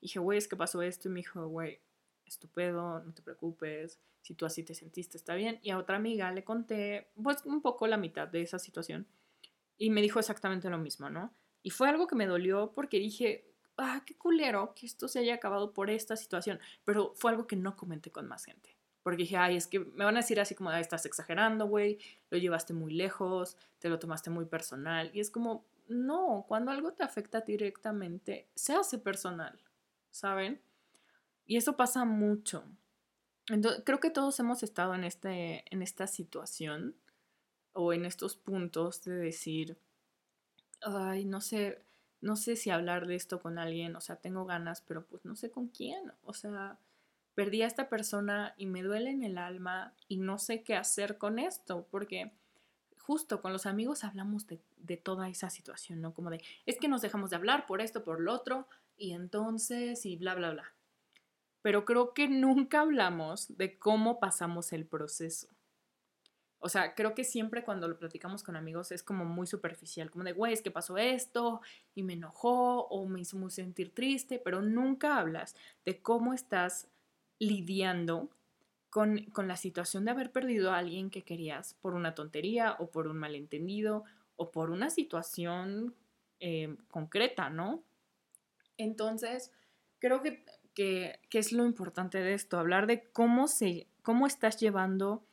dije, 0.00 0.18
güey, 0.18 0.38
es 0.38 0.48
que 0.48 0.56
pasó 0.56 0.82
esto. 0.82 1.08
Y 1.08 1.12
me 1.12 1.20
dijo, 1.20 1.46
güey, 1.46 1.78
estupendo, 2.34 3.00
no 3.00 3.12
te 3.12 3.22
preocupes. 3.22 3.98
Si 4.22 4.34
tú 4.34 4.46
así 4.46 4.62
te 4.62 4.74
sentiste, 4.74 5.16
está 5.16 5.34
bien. 5.34 5.58
Y 5.62 5.70
a 5.70 5.78
otra 5.78 5.96
amiga 5.96 6.30
le 6.32 6.44
conté, 6.44 7.10
pues, 7.22 7.44
un 7.44 7.62
poco 7.62 7.86
la 7.86 7.96
mitad 7.96 8.28
de 8.28 8.42
esa 8.42 8.58
situación. 8.58 9.06
Y 9.78 9.90
me 9.90 10.02
dijo 10.02 10.18
exactamente 10.18 10.68
lo 10.68 10.78
mismo, 10.78 11.10
¿no? 11.10 11.32
Y 11.62 11.70
fue 11.70 11.88
algo 11.88 12.06
que 12.06 12.16
me 12.16 12.26
dolió 12.26 12.72
porque 12.72 12.98
dije, 12.98 13.50
ah, 13.76 14.02
qué 14.06 14.16
culero 14.16 14.74
que 14.74 14.86
esto 14.86 15.08
se 15.08 15.20
haya 15.20 15.34
acabado 15.34 15.72
por 15.72 15.90
esta 15.90 16.16
situación. 16.16 16.60
Pero 16.84 17.14
fue 17.16 17.30
algo 17.30 17.46
que 17.46 17.56
no 17.56 17.76
comenté 17.76 18.10
con 18.10 18.26
más 18.28 18.44
gente. 18.44 18.76
Porque 19.02 19.22
dije, 19.22 19.36
ay, 19.36 19.56
es 19.56 19.66
que 19.66 19.80
me 19.80 20.04
van 20.04 20.16
a 20.16 20.20
decir 20.20 20.40
así 20.40 20.54
como, 20.54 20.70
ay, 20.70 20.82
estás 20.82 21.06
exagerando, 21.06 21.66
güey, 21.66 21.98
lo 22.28 22.36
llevaste 22.36 22.74
muy 22.74 22.92
lejos, 22.92 23.56
te 23.78 23.88
lo 23.88 23.98
tomaste 23.98 24.28
muy 24.28 24.44
personal. 24.44 25.10
Y 25.14 25.20
es 25.20 25.30
como, 25.30 25.64
no, 25.88 26.44
cuando 26.46 26.70
algo 26.70 26.92
te 26.92 27.02
afecta 27.02 27.40
directamente, 27.40 28.48
se 28.54 28.74
hace 28.74 28.98
personal, 28.98 29.58
¿saben? 30.10 30.60
Y 31.46 31.56
eso 31.56 31.76
pasa 31.76 32.04
mucho. 32.04 32.64
Entonces, 33.48 33.82
creo 33.84 34.00
que 34.00 34.10
todos 34.10 34.38
hemos 34.38 34.62
estado 34.62 34.94
en, 34.94 35.04
este, 35.04 35.64
en 35.74 35.82
esta 35.82 36.06
situación 36.06 36.94
o 37.72 37.92
en 37.92 38.04
estos 38.04 38.36
puntos 38.36 39.02
de 39.04 39.14
decir, 39.14 39.78
ay, 40.82 41.24
no 41.24 41.40
sé, 41.40 41.82
no 42.20 42.36
sé 42.36 42.56
si 42.56 42.70
hablar 42.70 43.06
de 43.06 43.16
esto 43.16 43.40
con 43.40 43.58
alguien, 43.58 43.96
o 43.96 44.00
sea, 44.00 44.16
tengo 44.16 44.44
ganas, 44.44 44.82
pero 44.82 45.04
pues 45.06 45.24
no 45.24 45.36
sé 45.36 45.50
con 45.50 45.68
quién, 45.68 46.12
o 46.22 46.34
sea, 46.34 46.78
perdí 47.34 47.62
a 47.62 47.66
esta 47.66 47.88
persona 47.88 48.54
y 48.56 48.66
me 48.66 48.82
duele 48.82 49.10
en 49.10 49.22
el 49.22 49.38
alma 49.38 49.94
y 50.08 50.18
no 50.18 50.38
sé 50.38 50.62
qué 50.62 50.76
hacer 50.76 51.18
con 51.18 51.38
esto, 51.38 51.86
porque 51.90 52.32
justo 52.98 53.40
con 53.40 53.52
los 53.52 53.66
amigos 53.66 54.04
hablamos 54.04 54.46
de, 54.46 54.60
toda 54.96 55.28
esa 55.28 55.50
situación, 55.50 56.00
¿no? 56.00 56.12
Como 56.12 56.30
de, 56.30 56.42
es 56.66 56.78
que 56.78 56.88
nos 56.88 57.02
dejamos 57.02 57.30
de 57.30 57.36
hablar 57.36 57.66
por 57.66 57.80
esto, 57.80 58.04
por 58.04 58.20
lo 58.20 58.32
otro, 58.32 58.68
y 58.96 59.12
entonces, 59.12 60.04
y 60.04 60.16
bla, 60.16 60.34
bla, 60.34 60.50
bla. 60.50 60.74
Pero 61.62 61.84
creo 61.84 62.14
que 62.14 62.28
nunca 62.28 62.80
hablamos 62.80 63.56
de 63.56 63.78
cómo 63.78 64.18
pasamos 64.18 64.72
el 64.72 64.86
proceso. 64.86 65.48
O 66.58 66.68
sea, 66.68 66.94
creo 66.94 67.14
que 67.14 67.24
siempre 67.24 67.64
cuando 67.64 67.88
lo 67.88 67.98
platicamos 67.98 68.42
con 68.42 68.54
amigos 68.54 68.92
es 68.92 69.02
como 69.02 69.24
muy 69.24 69.46
superficial, 69.46 70.10
como 70.10 70.24
de, 70.24 70.32
güey, 70.32 70.52
es 70.52 70.60
que 70.60 70.70
pasó 70.70 70.98
esto 70.98 71.62
y 71.94 72.02
me 72.02 72.12
enojó 72.12 72.86
o 72.86 73.06
me 73.06 73.20
hizo 73.20 73.38
muy 73.38 73.50
sentir 73.50 73.94
triste, 73.94 74.38
pero 74.38 74.60
nunca 74.60 75.18
hablas 75.18 75.56
de 75.86 76.02
cómo 76.02 76.34
estás 76.34 76.86
lidiando 77.38 78.28
con, 78.90 79.26
la 79.36 79.56
situación 79.56 80.04
de 80.04 80.10
haber 80.10 80.32
perdido 80.32 80.72
a 80.72 80.78
alguien 80.78 81.10
que 81.10 81.22
querías 81.22 81.74
por 81.80 81.94
una 81.94 82.14
tontería 82.14 82.76
o 82.78 82.90
por 82.90 83.06
un 83.06 83.16
malentendido 83.16 84.04
o 84.36 84.50
por 84.50 84.70
una 84.70 84.90
situación 84.90 85.94
eh, 86.40 86.76
concreta, 86.90 87.48
¿no? 87.48 87.82
Entonces, 88.76 89.52
creo 89.98 90.22
que, 90.22 90.44
que, 90.74 91.20
es 91.32 91.52
lo 91.52 91.66
importante 91.66 92.18
de 92.18 92.34
esto, 92.34 92.58
hablar 92.58 92.86
de 92.86 93.08
cómo, 93.10 93.48
se, 93.48 93.86
cómo 94.02 94.26
estás 94.26 94.58
llevando 94.58 95.24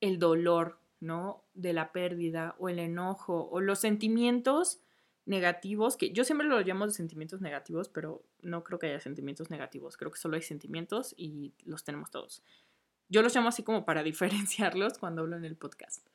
el 0.00 0.18
dolor, 0.18 0.78
¿no? 1.00 1.44
De 1.54 1.72
la 1.72 1.92
pérdida 1.92 2.54
o 2.58 2.68
el 2.68 2.78
enojo 2.78 3.48
o 3.50 3.60
los 3.60 3.80
sentimientos 3.80 4.80
negativos, 5.26 5.96
que 5.96 6.12
yo 6.12 6.24
siempre 6.24 6.46
lo 6.46 6.60
llamo 6.60 6.86
de 6.86 6.92
sentimientos 6.92 7.40
negativos, 7.40 7.88
pero 7.88 8.22
no 8.42 8.62
creo 8.62 8.78
que 8.78 8.86
haya 8.86 9.00
sentimientos 9.00 9.50
negativos, 9.50 9.96
creo 9.96 10.10
que 10.10 10.18
solo 10.18 10.36
hay 10.36 10.42
sentimientos 10.42 11.14
y 11.16 11.52
los 11.64 11.84
tenemos 11.84 12.10
todos. 12.10 12.42
Yo 13.08 13.22
los 13.22 13.34
llamo 13.34 13.48
así 13.48 13.62
como 13.62 13.84
para 13.84 14.02
diferenciarlos 14.04 14.98
cuando 14.98 15.22
hablo 15.22 15.36
en 15.36 15.44
el 15.44 15.56
podcast. 15.56 16.06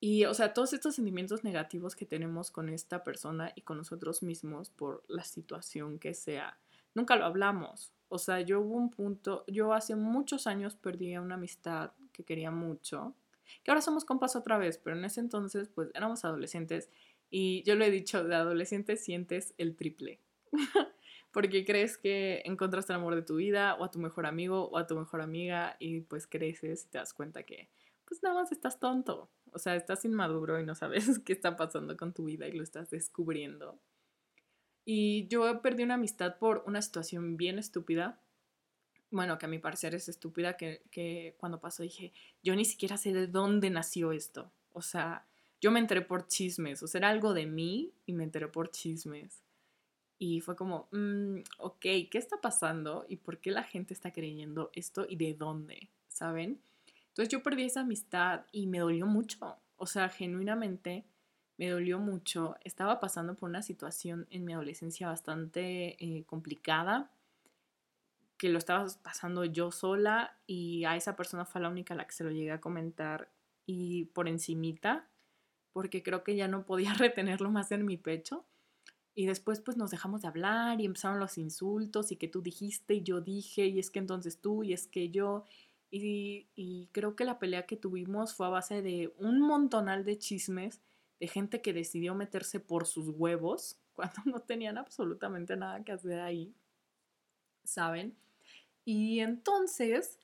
Y, 0.00 0.24
o 0.24 0.34
sea, 0.34 0.52
todos 0.52 0.72
estos 0.72 0.96
sentimientos 0.96 1.44
negativos 1.44 1.94
que 1.94 2.06
tenemos 2.06 2.50
con 2.50 2.68
esta 2.68 3.04
persona 3.04 3.52
y 3.54 3.60
con 3.62 3.76
nosotros 3.76 4.24
mismos 4.24 4.68
por 4.68 5.04
la 5.06 5.22
situación 5.22 6.00
que 6.00 6.12
sea, 6.12 6.58
nunca 6.94 7.16
lo 7.16 7.24
hablamos. 7.24 7.92
O 8.08 8.18
sea, 8.18 8.40
yo 8.40 8.60
hubo 8.60 8.76
un 8.76 8.90
punto, 8.90 9.44
yo 9.46 9.72
hace 9.72 9.96
muchos 9.96 10.46
años 10.46 10.76
perdí 10.76 11.16
una 11.16 11.36
amistad 11.36 11.92
que 12.12 12.24
quería 12.24 12.50
mucho, 12.50 13.14
que 13.62 13.70
ahora 13.70 13.80
somos 13.80 14.04
compas 14.04 14.36
otra 14.36 14.58
vez, 14.58 14.78
pero 14.78 14.96
en 14.96 15.04
ese 15.04 15.20
entonces, 15.20 15.68
pues 15.68 15.90
éramos 15.94 16.24
adolescentes 16.24 16.90
y 17.30 17.62
yo 17.62 17.74
lo 17.74 17.84
he 17.84 17.90
dicho, 17.90 18.22
de 18.24 18.34
adolescente 18.34 18.96
sientes 18.96 19.54
el 19.56 19.76
triple. 19.76 20.20
porque 21.32 21.64
crees 21.64 21.96
que 21.96 22.42
encontraste 22.44 22.92
el 22.92 22.98
amor 22.98 23.14
de 23.14 23.22
tu 23.22 23.36
vida 23.36 23.74
o 23.76 23.84
a 23.84 23.90
tu 23.90 23.98
mejor 23.98 24.26
amigo 24.26 24.68
o 24.68 24.78
a 24.78 24.86
tu 24.86 24.96
mejor 24.96 25.22
amiga 25.22 25.76
y 25.78 26.02
pues 26.02 26.26
creces 26.26 26.84
y 26.84 26.90
te 26.90 26.98
das 26.98 27.14
cuenta 27.14 27.42
que 27.42 27.70
pues 28.04 28.22
nada 28.22 28.34
más 28.34 28.52
estás 28.52 28.78
tonto. 28.78 29.30
O 29.52 29.58
sea, 29.58 29.74
estás 29.74 30.04
inmaduro 30.04 30.60
y 30.60 30.64
no 30.64 30.74
sabes 30.74 31.18
qué 31.24 31.32
está 31.32 31.56
pasando 31.56 31.96
con 31.96 32.12
tu 32.12 32.24
vida 32.24 32.46
y 32.46 32.52
lo 32.52 32.62
estás 32.62 32.90
descubriendo. 32.90 33.80
Y 34.84 35.26
yo 35.28 35.62
perdí 35.62 35.82
una 35.82 35.94
amistad 35.94 36.38
por 36.38 36.64
una 36.66 36.82
situación 36.82 37.36
bien 37.36 37.58
estúpida. 37.58 38.20
Bueno, 39.10 39.38
que 39.38 39.46
a 39.46 39.48
mi 39.48 39.58
parecer 39.58 39.94
es 39.94 40.08
estúpida, 40.08 40.56
que, 40.56 40.82
que 40.90 41.34
cuando 41.38 41.60
pasó 41.60 41.82
dije, 41.82 42.12
yo 42.42 42.56
ni 42.56 42.64
siquiera 42.64 42.96
sé 42.96 43.12
de 43.12 43.26
dónde 43.26 43.70
nació 43.70 44.12
esto. 44.12 44.50
O 44.72 44.82
sea, 44.82 45.26
yo 45.60 45.70
me 45.70 45.78
enteré 45.78 46.02
por 46.02 46.26
chismes, 46.26 46.82
o 46.82 46.88
sea, 46.88 46.98
era 46.98 47.10
algo 47.10 47.34
de 47.34 47.46
mí 47.46 47.92
y 48.06 48.12
me 48.12 48.24
enteré 48.24 48.48
por 48.48 48.70
chismes. 48.70 49.42
Y 50.18 50.40
fue 50.40 50.56
como, 50.56 50.88
mm, 50.90 51.38
ok, 51.58 51.80
¿qué 51.80 52.10
está 52.18 52.40
pasando? 52.40 53.06
¿Y 53.08 53.16
por 53.16 53.38
qué 53.38 53.50
la 53.50 53.62
gente 53.62 53.94
está 53.94 54.12
creyendo 54.12 54.70
esto 54.74 55.06
y 55.08 55.16
de 55.16 55.34
dónde? 55.34 55.88
¿Saben? 56.08 56.60
Entonces 57.08 57.28
yo 57.28 57.42
perdí 57.42 57.64
esa 57.64 57.80
amistad 57.80 58.46
y 58.52 58.66
me 58.66 58.78
dolió 58.78 59.06
mucho. 59.06 59.56
O 59.76 59.86
sea, 59.86 60.08
genuinamente 60.08 61.04
me 61.58 61.68
dolió 61.68 61.98
mucho. 61.98 62.56
Estaba 62.64 63.00
pasando 63.00 63.34
por 63.34 63.48
una 63.48 63.62
situación 63.62 64.26
en 64.30 64.44
mi 64.44 64.52
adolescencia 64.52 65.08
bastante 65.08 65.96
eh, 66.04 66.24
complicada, 66.24 67.10
que 68.38 68.48
lo 68.48 68.58
estaba 68.58 68.86
pasando 69.02 69.44
yo 69.44 69.70
sola 69.70 70.36
y 70.46 70.84
a 70.84 70.96
esa 70.96 71.14
persona 71.14 71.44
fue 71.44 71.60
la 71.60 71.68
única 71.68 71.94
la 71.94 72.06
que 72.06 72.12
se 72.12 72.24
lo 72.24 72.30
llegué 72.30 72.50
a 72.50 72.60
comentar 72.60 73.30
y 73.66 74.06
por 74.06 74.28
encimita, 74.28 75.08
porque 75.72 76.02
creo 76.02 76.24
que 76.24 76.34
ya 76.34 76.48
no 76.48 76.64
podía 76.66 76.94
retenerlo 76.94 77.50
más 77.50 77.70
en 77.72 77.84
mi 77.84 77.96
pecho. 77.96 78.44
Y 79.14 79.26
después 79.26 79.60
pues 79.60 79.76
nos 79.76 79.90
dejamos 79.90 80.22
de 80.22 80.28
hablar 80.28 80.80
y 80.80 80.86
empezaron 80.86 81.20
los 81.20 81.36
insultos 81.36 82.12
y 82.12 82.16
que 82.16 82.28
tú 82.28 82.40
dijiste 82.40 82.94
y 82.94 83.02
yo 83.02 83.20
dije 83.20 83.66
y 83.66 83.78
es 83.78 83.90
que 83.90 83.98
entonces 83.98 84.40
tú 84.40 84.64
y 84.64 84.72
es 84.72 84.86
que 84.86 85.10
yo. 85.10 85.44
Y, 85.90 86.48
y 86.54 86.88
creo 86.92 87.14
que 87.14 87.26
la 87.26 87.38
pelea 87.38 87.66
que 87.66 87.76
tuvimos 87.76 88.34
fue 88.34 88.46
a 88.46 88.50
base 88.50 88.80
de 88.80 89.12
un 89.18 89.40
montonal 89.40 90.06
de 90.06 90.18
chismes 90.18 90.80
de 91.22 91.28
gente 91.28 91.62
que 91.62 91.72
decidió 91.72 92.16
meterse 92.16 92.58
por 92.58 92.84
sus 92.84 93.10
huevos 93.10 93.76
cuando 93.94 94.20
no 94.24 94.40
tenían 94.42 94.76
absolutamente 94.76 95.56
nada 95.56 95.84
que 95.84 95.92
hacer 95.92 96.18
ahí, 96.18 96.52
¿saben? 97.62 98.16
Y 98.84 99.20
entonces 99.20 100.18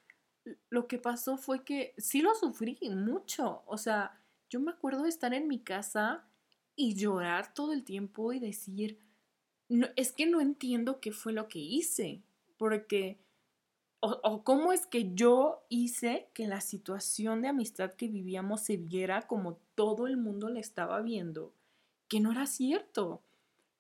lo 0.71 0.89
que 0.89 0.99
pasó 0.99 1.37
fue 1.37 1.63
que 1.63 1.95
sí 1.99 2.21
lo 2.21 2.35
sufrí 2.35 2.77
mucho, 2.91 3.63
o 3.67 3.79
sea, 3.79 4.21
yo 4.51 4.59
me 4.59 4.73
acuerdo 4.73 5.05
de 5.05 5.11
estar 5.11 5.33
en 5.35 5.47
mi 5.47 5.61
casa 5.61 6.25
y 6.75 6.97
llorar 6.97 7.55
todo 7.55 7.73
el 7.73 7.85
tiempo 7.85 8.33
y 8.33 8.41
decir, 8.41 8.99
no, 9.69 9.87
es 9.95 10.11
que 10.11 10.27
no 10.27 10.41
entiendo 10.41 10.99
qué 10.99 11.13
fue 11.13 11.33
lo 11.33 11.47
que 11.47 11.61
hice, 11.61 12.25
porque, 12.57 13.21
o, 14.01 14.45
cómo 14.45 14.73
es 14.73 14.87
que 14.87 15.13
yo 15.15 15.65
hice 15.69 16.29
que 16.33 16.47
la 16.47 16.61
situación 16.61 17.43
de 17.43 17.49
amistad 17.49 17.95
que 17.95 18.09
vivíamos 18.09 18.63
se 18.63 18.77
viera 18.77 19.27
como 19.27 19.59
todo 19.75 20.07
el 20.07 20.17
mundo 20.17 20.49
le 20.49 20.61
estaba 20.61 21.01
viendo, 21.01 21.53
que 22.09 22.21
no 22.21 22.31
era 22.31 22.47
cierto. 22.47 23.23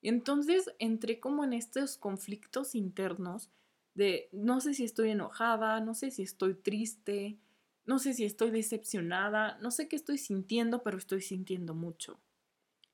Entonces 0.02 0.72
entré 0.78 1.20
como 1.20 1.44
en 1.44 1.52
estos 1.52 1.96
conflictos 1.96 2.74
internos 2.74 3.50
de 3.94 4.28
no 4.32 4.60
sé 4.60 4.74
si 4.74 4.84
estoy 4.84 5.10
enojada, 5.10 5.80
no 5.80 5.94
sé 5.94 6.10
si 6.10 6.22
estoy 6.22 6.54
triste, 6.54 7.38
no 7.86 7.98
sé 7.98 8.14
si 8.14 8.24
estoy 8.24 8.50
decepcionada, 8.50 9.58
no 9.60 9.70
sé 9.70 9.88
qué 9.88 9.96
estoy 9.96 10.18
sintiendo, 10.18 10.82
pero 10.82 10.98
estoy 10.98 11.22
sintiendo 11.22 11.74
mucho 11.74 12.18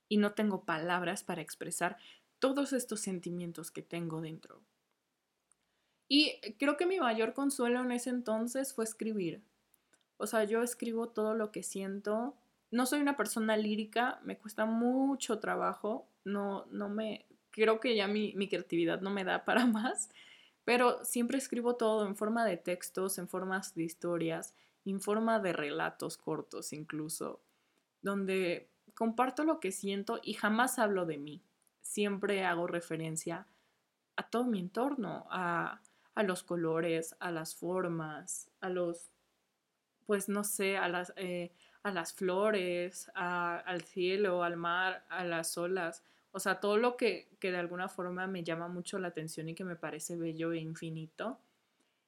y 0.09 0.19
no 0.19 0.33
tengo 0.33 0.65
palabras 0.65 1.25
para 1.25 1.43
expresar 1.43 1.97
todos 2.39 2.73
estos 2.73 3.01
sentimientos 3.01 3.71
que 3.71 3.83
tengo 3.83 4.21
dentro. 4.21 4.61
Y 6.17 6.39
creo 6.61 6.77
que 6.77 6.87
mi 6.87 7.01
mayor 7.01 7.35
consuelo 7.35 7.83
en 7.83 7.91
ese 7.91 8.09
entonces 8.09 8.73
fue 8.73 8.85
escribir. 8.85 9.43
O 10.17 10.29
sea, 10.29 10.45
yo 10.45 10.63
escribo 10.63 11.09
todo 11.09 11.35
lo 11.35 11.51
que 11.51 11.65
siento. 11.65 12.37
No 12.71 12.87
soy 12.87 13.01
una 13.01 13.17
persona 13.17 13.57
lírica, 13.57 14.21
me 14.23 14.39
cuesta 14.39 14.65
mucho 14.65 15.41
trabajo. 15.41 16.07
No, 16.23 16.67
no 16.71 16.89
me. 16.89 17.27
Creo 17.51 17.81
que 17.81 17.97
ya 17.97 18.07
mi, 18.07 18.33
mi 18.35 18.49
creatividad 18.49 19.01
no 19.01 19.11
me 19.11 19.25
da 19.25 19.45
para 19.45 19.67
más. 19.67 20.09
Pero 20.65 21.05
siempre 21.05 21.37
escribo 21.37 21.75
todo 21.75 22.07
en 22.07 22.15
forma 22.15 22.45
de 22.45 22.59
textos, 22.59 23.19
en 23.19 23.27
formas 23.27 23.75
de 23.75 23.83
historias, 23.83 24.55
en 24.85 25.01
forma 25.01 25.41
de 25.41 25.53
relatos 25.53 26.17
cortos 26.17 26.73
incluso, 26.73 27.43
donde 28.03 28.71
comparto 28.95 29.43
lo 29.43 29.59
que 29.59 29.73
siento 29.73 30.21
y 30.23 30.35
jamás 30.35 30.79
hablo 30.79 31.07
de 31.07 31.19
mí. 31.19 31.43
Siempre 31.83 32.45
hago 32.45 32.69
referencia 32.69 33.49
a 34.15 34.23
todo 34.23 34.45
mi 34.45 34.61
entorno, 34.61 35.27
a, 35.29 35.81
los 36.23 36.43
colores, 36.43 37.17
a 37.19 37.31
las 37.31 37.55
formas, 37.55 38.51
a 38.61 38.69
los, 38.69 39.11
pues 40.07 40.29
no 40.29 40.45
sé, 40.45 40.77
a 40.77 40.89
las, 40.89 41.13
eh, 41.17 41.53
a 41.83 41.91
las 41.91 42.13
flores, 42.15 43.11
al 43.15 43.83
cielo, 43.83 44.45
al 44.45 44.57
mar, 44.57 45.05
a 45.09 45.25
las 45.25 45.59
olas. 45.59 46.05
O 46.33 46.41
sea, 46.41 46.61
todo 46.61 46.77
lo 46.77 46.97
que, 46.97 47.29
que 47.41 47.53
de 47.53 47.59
alguna 47.59 47.89
forma 47.89 48.27
me 48.27 48.45
llama 48.45 48.69
mucho 48.69 48.99
la 48.99 49.09
atención 49.09 49.49
y 49.49 49.55
que 49.55 49.65
me 49.65 49.77
parece 49.77 50.17
bello 50.17 50.53
e 50.53 50.59
infinito. 50.59 51.39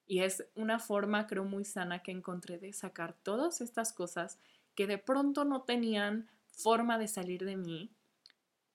Y 0.06 0.20
es 0.20 0.46
una 0.54 0.78
forma, 0.78 1.26
creo, 1.26 1.44
muy 1.44 1.64
sana 1.64 2.02
que 2.02 2.12
encontré 2.12 2.58
de 2.58 2.72
sacar 2.72 3.12
todas 3.12 3.60
estas 3.60 3.92
cosas 3.92 4.38
que 4.76 4.86
de 4.86 4.98
pronto 4.98 5.44
no 5.44 5.62
tenían 5.62 6.28
forma 6.46 6.98
de 6.98 7.08
salir 7.08 7.44
de 7.44 7.56
mí 7.56 7.90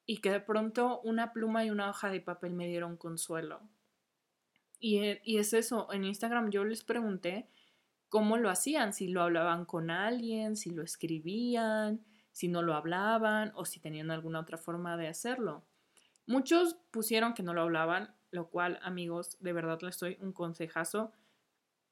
y 0.06 0.18
que 0.18 0.32
de 0.32 0.42
pronto 0.42 1.00
una 1.02 1.32
pluma 1.32 1.64
y 1.64 1.70
una 1.70 1.90
hoja 1.90 2.10
de 2.10 2.20
papel 2.20 2.54
me 2.54 2.68
dieron 2.68 2.98
consuelo. 2.98 3.62
Y, 4.82 4.98
eh, 4.98 5.22
y 5.24 5.38
es 5.38 5.54
eso, 5.54 5.88
en 5.94 6.04
Instagram 6.04 6.50
yo 6.50 6.66
les 6.66 6.84
pregunté 6.84 7.48
cómo 8.10 8.36
lo 8.36 8.50
hacían, 8.50 8.92
si 8.92 9.08
lo 9.08 9.22
hablaban 9.22 9.64
con 9.64 9.90
alguien, 9.92 10.58
si 10.58 10.72
lo 10.72 10.84
escribían, 10.84 12.04
si 12.32 12.50
no 12.50 12.62
lo 12.62 12.74
hablaban 12.74 13.54
o 13.56 13.64
si 13.64 13.80
tenían 13.80 14.12
alguna 14.12 14.42
otra 14.42 14.58
forma 14.58 14.98
de 14.98 15.08
hacerlo. 15.08 15.64
Muchos 16.26 16.76
pusieron 16.92 17.34
que 17.34 17.44
no 17.44 17.54
lo 17.54 17.62
hablaban, 17.62 18.14
lo 18.32 18.50
cual, 18.50 18.80
amigos, 18.82 19.38
de 19.40 19.54
verdad 19.54 19.80
les 19.82 20.00
doy 20.00 20.18
un 20.20 20.34
consejazo. 20.34 21.14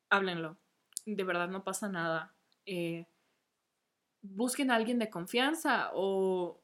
Háblenlo. 0.09 0.57
De 1.05 1.23
verdad 1.23 1.47
no 1.47 1.63
pasa 1.63 1.89
nada. 1.89 2.33
Eh, 2.65 3.05
busquen 4.21 4.71
a 4.71 4.75
alguien 4.75 4.99
de 4.99 5.09
confianza 5.09 5.91
o, 5.93 6.58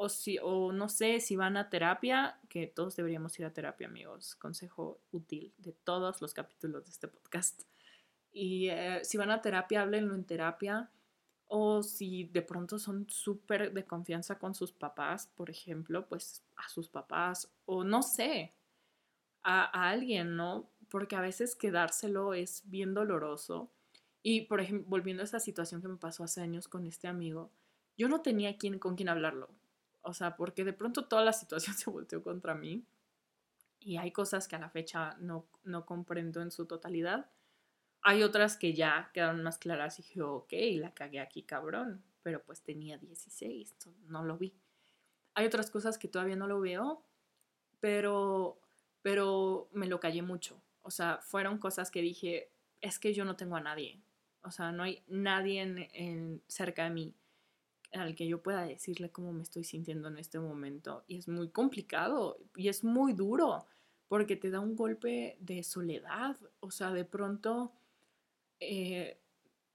o, 0.00 0.08
si, 0.08 0.38
o 0.40 0.72
no 0.72 0.88
sé 0.88 1.18
si 1.18 1.34
van 1.34 1.56
a 1.56 1.68
terapia, 1.68 2.38
que 2.48 2.68
todos 2.68 2.94
deberíamos 2.94 3.36
ir 3.40 3.44
a 3.44 3.52
terapia, 3.52 3.88
amigos. 3.88 4.36
Consejo 4.36 5.00
útil 5.10 5.52
de 5.58 5.72
todos 5.72 6.22
los 6.22 6.34
capítulos 6.34 6.84
de 6.84 6.92
este 6.92 7.08
podcast. 7.08 7.62
Y 8.30 8.68
eh, 8.68 9.00
si 9.02 9.18
van 9.18 9.32
a 9.32 9.42
terapia, 9.42 9.82
háblenlo 9.82 10.14
en 10.14 10.24
terapia. 10.24 10.88
O 11.46 11.82
si 11.82 12.24
de 12.24 12.42
pronto 12.42 12.78
son 12.78 13.10
súper 13.10 13.72
de 13.72 13.84
confianza 13.84 14.38
con 14.38 14.54
sus 14.54 14.70
papás, 14.70 15.26
por 15.34 15.50
ejemplo, 15.50 16.06
pues 16.06 16.44
a 16.54 16.68
sus 16.68 16.88
papás. 16.88 17.50
O 17.64 17.82
no 17.82 18.02
sé, 18.02 18.54
a, 19.42 19.64
a 19.64 19.90
alguien, 19.90 20.36
¿no? 20.36 20.70
Porque 20.88 21.16
a 21.16 21.20
veces 21.20 21.56
quedárselo 21.56 22.34
es 22.34 22.62
bien 22.66 22.94
doloroso 22.94 23.72
y, 24.22 24.42
por 24.42 24.60
ejemplo, 24.60 24.86
volviendo 24.88 25.22
a 25.22 25.24
esa 25.24 25.40
situación 25.40 25.82
que 25.82 25.88
me 25.88 25.96
pasó 25.96 26.22
hace 26.22 26.40
años 26.40 26.68
con 26.68 26.86
este 26.86 27.08
amigo, 27.08 27.50
yo 27.96 28.08
no 28.08 28.22
tenía 28.22 28.56
quien, 28.58 28.78
con 28.78 28.94
quien 28.94 29.08
hablarlo. 29.08 29.57
O 30.08 30.14
sea, 30.14 30.36
porque 30.36 30.64
de 30.64 30.72
pronto 30.72 31.04
toda 31.04 31.22
la 31.22 31.34
situación 31.34 31.76
se 31.76 31.90
volteó 31.90 32.22
contra 32.22 32.54
mí. 32.54 32.86
Y 33.78 33.98
hay 33.98 34.10
cosas 34.10 34.48
que 34.48 34.56
a 34.56 34.58
la 34.58 34.70
fecha 34.70 35.16
no, 35.20 35.46
no 35.64 35.84
comprendo 35.84 36.40
en 36.40 36.50
su 36.50 36.64
totalidad. 36.64 37.30
Hay 38.00 38.22
otras 38.22 38.56
que 38.56 38.72
ya 38.72 39.10
quedaron 39.12 39.42
más 39.42 39.58
claras 39.58 39.98
y 39.98 40.02
dije, 40.02 40.22
ok, 40.22 40.52
la 40.76 40.94
cagué 40.94 41.20
aquí, 41.20 41.42
cabrón. 41.42 42.02
Pero 42.22 42.42
pues 42.42 42.62
tenía 42.62 42.96
16, 42.96 43.76
no 44.06 44.24
lo 44.24 44.38
vi. 44.38 44.54
Hay 45.34 45.44
otras 45.44 45.70
cosas 45.70 45.98
que 45.98 46.08
todavía 46.08 46.36
no 46.36 46.46
lo 46.46 46.60
veo, 46.60 47.04
pero, 47.78 48.58
pero 49.02 49.68
me 49.72 49.86
lo 49.86 50.00
callé 50.00 50.22
mucho. 50.22 50.60
O 50.80 50.90
sea, 50.90 51.18
fueron 51.18 51.58
cosas 51.58 51.90
que 51.90 52.00
dije, 52.00 52.50
es 52.80 52.98
que 52.98 53.12
yo 53.12 53.26
no 53.26 53.36
tengo 53.36 53.56
a 53.56 53.60
nadie. 53.60 54.00
O 54.42 54.50
sea, 54.50 54.72
no 54.72 54.84
hay 54.84 55.02
nadie 55.06 56.40
cerca 56.48 56.84
de 56.84 56.90
mí 56.90 57.14
al 57.92 58.14
que 58.14 58.26
yo 58.26 58.42
pueda 58.42 58.62
decirle 58.62 59.10
cómo 59.10 59.32
me 59.32 59.42
estoy 59.42 59.64
sintiendo 59.64 60.08
en 60.08 60.18
este 60.18 60.38
momento. 60.38 61.04
Y 61.06 61.18
es 61.18 61.28
muy 61.28 61.50
complicado 61.50 62.38
y 62.56 62.68
es 62.68 62.84
muy 62.84 63.12
duro 63.12 63.66
porque 64.08 64.36
te 64.36 64.50
da 64.50 64.60
un 64.60 64.76
golpe 64.76 65.36
de 65.40 65.62
soledad. 65.62 66.36
O 66.60 66.70
sea, 66.70 66.92
de 66.92 67.04
pronto, 67.04 67.72
eh, 68.60 69.18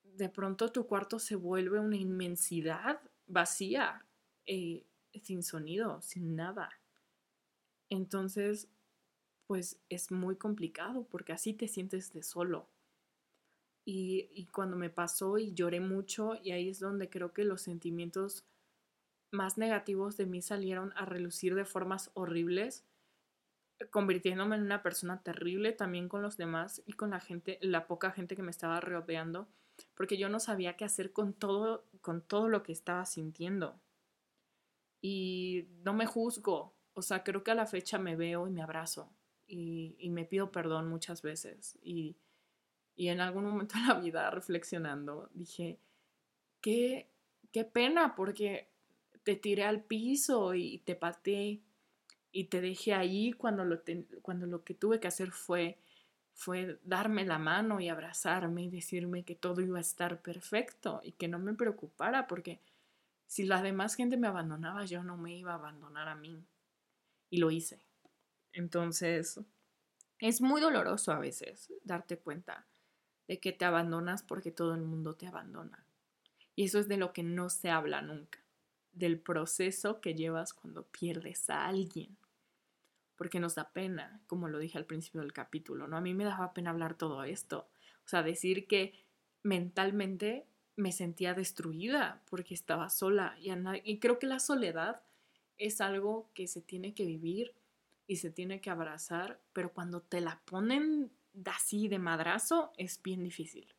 de 0.03 0.29
pronto 0.29 0.71
tu 0.71 0.85
cuarto 0.85 1.19
se 1.19 1.35
vuelve 1.35 1.79
una 1.79 1.97
inmensidad 1.97 2.99
vacía, 3.27 4.05
eh, 4.45 4.85
sin 5.21 5.43
sonido, 5.43 6.01
sin 6.01 6.35
nada. 6.35 6.69
Entonces, 7.89 8.67
pues 9.45 9.79
es 9.89 10.11
muy 10.11 10.35
complicado 10.35 11.05
porque 11.09 11.33
así 11.33 11.53
te 11.53 11.67
sientes 11.67 12.11
de 12.13 12.23
solo. 12.23 12.67
Y, 13.85 14.47
cuando 14.53 14.77
me 14.77 14.89
pasó 14.89 15.37
y 15.37 15.53
lloré 15.53 15.79
mucho, 15.79 16.35
y 16.41 16.51
ahí 16.51 16.69
es 16.69 16.79
donde 16.79 17.09
creo 17.09 17.33
que 17.33 17.43
los 17.43 17.61
sentimientos 17.61 18.45
más 19.31 19.57
negativos 19.57 20.15
de 20.15 20.25
mí 20.25 20.41
salieron 20.41 20.93
a 20.95 21.05
relucir 21.05 21.55
de 21.55 21.65
formas 21.65 22.11
horribles, 22.13 22.85
convirtiéndome 23.89 24.55
en 24.55 24.63
una 24.63 24.83
persona 24.83 25.21
terrible 25.21 25.73
también 25.73 26.07
con 26.07 26.21
los 26.21 26.37
demás 26.37 26.81
y 26.85 26.93
con 26.93 27.09
la 27.09 27.19
gente, 27.19 27.59
la 27.61 27.87
poca 27.87 28.11
gente 28.11 28.35
que 28.35 28.43
me 28.43 28.51
estaba 28.51 28.79
rodeando, 28.79 29.49
porque 29.95 30.17
yo 30.17 30.29
no 30.29 30.39
sabía 30.39 30.77
qué 30.77 30.85
hacer 30.85 31.11
con 31.11 31.33
todo, 31.33 31.85
con 32.01 32.21
todo 32.21 32.47
lo 32.47 32.63
que 32.63 32.71
estaba 32.71 33.05
sintiendo. 33.05 33.81
Y 35.01 35.67
no 35.83 35.93
me 35.93 36.05
juzgo, 36.05 36.73
o 36.93 37.01
sea, 37.01 37.23
creo 37.23 37.43
que 37.43 37.51
a 37.51 37.55
la 37.55 37.65
fecha 37.65 37.97
me 37.99 38.15
veo 38.15 38.47
y 38.47 38.51
me 38.51 38.61
abrazo 38.61 39.11
y, 39.45 39.95
y 39.99 40.09
me 40.09 40.23
pido 40.23 40.51
perdón 40.51 40.87
muchas 40.87 41.21
veces. 41.21 41.77
Y, 41.81 42.15
y, 42.95 43.09
en 43.09 43.21
algún 43.21 43.45
momento 43.45 43.75
de 43.79 43.87
la 43.87 43.99
vida, 43.99 44.29
reflexionando, 44.29 45.29
dije, 45.33 45.79
qué, 46.61 47.07
qué 47.51 47.63
pena, 47.63 48.15
porque 48.15 48.67
te 49.23 49.35
tiré 49.35 49.63
al 49.63 49.83
piso 49.83 50.53
y 50.53 50.79
te 50.79 50.95
pateé 50.95 51.61
y 52.31 52.45
te 52.45 52.61
dejé 52.61 52.93
ahí 52.93 53.31
cuando 53.31 53.63
lo, 53.63 53.81
cuando 54.21 54.47
lo 54.47 54.63
que 54.63 54.73
tuve 54.73 54.99
que 54.99 55.07
hacer 55.07 55.31
fue, 55.31 55.77
fue 56.33 56.79
darme 56.83 57.25
la 57.25 57.37
mano 57.37 57.79
y 57.79 57.89
abrazarme 57.89 58.63
y 58.63 58.69
decirme 58.69 59.23
que 59.23 59.35
todo 59.35 59.61
iba 59.61 59.77
a 59.77 59.81
estar 59.81 60.21
perfecto 60.21 60.99
y 61.03 61.13
que 61.13 61.27
no 61.27 61.39
me 61.39 61.53
preocupara 61.53 62.27
porque 62.27 62.59
si 63.27 63.45
la 63.45 63.61
demás 63.61 63.95
gente 63.95 64.17
me 64.17 64.27
abandonaba, 64.27 64.85
yo 64.85 65.03
no 65.03 65.15
me 65.17 65.35
iba 65.35 65.53
a 65.53 65.55
abandonar 65.55 66.07
a 66.07 66.15
mí. 66.15 66.43
Y 67.29 67.37
lo 67.37 67.49
hice. 67.49 67.79
Entonces, 68.51 69.39
es 70.19 70.41
muy 70.41 70.61
doloroso 70.61 71.11
a 71.11 71.19
veces 71.19 71.71
darte 71.83 72.17
cuenta 72.17 72.65
de 73.27 73.39
que 73.39 73.51
te 73.51 73.65
abandonas 73.65 74.23
porque 74.23 74.51
todo 74.51 74.73
el 74.73 74.81
mundo 74.81 75.15
te 75.15 75.27
abandona. 75.27 75.85
Y 76.55 76.65
eso 76.65 76.79
es 76.79 76.87
de 76.87 76.97
lo 76.97 77.13
que 77.13 77.23
no 77.23 77.49
se 77.49 77.69
habla 77.69 78.01
nunca, 78.01 78.39
del 78.91 79.19
proceso 79.19 80.01
que 80.01 80.13
llevas 80.13 80.53
cuando 80.53 80.83
pierdes 80.83 81.49
a 81.49 81.65
alguien 81.67 82.17
porque 83.15 83.39
nos 83.39 83.55
da 83.55 83.71
pena, 83.71 84.21
como 84.27 84.47
lo 84.47 84.59
dije 84.59 84.77
al 84.77 84.85
principio 84.85 85.21
del 85.21 85.33
capítulo, 85.33 85.87
¿no? 85.87 85.97
A 85.97 86.01
mí 86.01 86.13
me 86.13 86.25
daba 86.25 86.53
pena 86.53 86.71
hablar 86.71 86.95
todo 86.95 87.23
esto, 87.23 87.69
o 88.05 88.07
sea, 88.09 88.23
decir 88.23 88.67
que 88.67 88.93
mentalmente 89.43 90.45
me 90.75 90.91
sentía 90.91 91.33
destruida 91.33 92.21
porque 92.29 92.53
estaba 92.53 92.89
sola 92.89 93.37
y, 93.39 93.51
y 93.83 93.99
creo 93.99 94.19
que 94.19 94.27
la 94.27 94.39
soledad 94.39 95.01
es 95.57 95.81
algo 95.81 96.29
que 96.33 96.47
se 96.47 96.61
tiene 96.61 96.93
que 96.93 97.05
vivir 97.05 97.53
y 98.07 98.17
se 98.17 98.31
tiene 98.31 98.59
que 98.59 98.69
abrazar, 98.69 99.39
pero 99.53 99.71
cuando 99.71 100.01
te 100.01 100.19
la 100.19 100.41
ponen 100.45 101.11
así 101.45 101.87
de 101.87 101.99
madrazo 101.99 102.71
es 102.77 103.01
bien 103.01 103.23
difícil, 103.23 103.73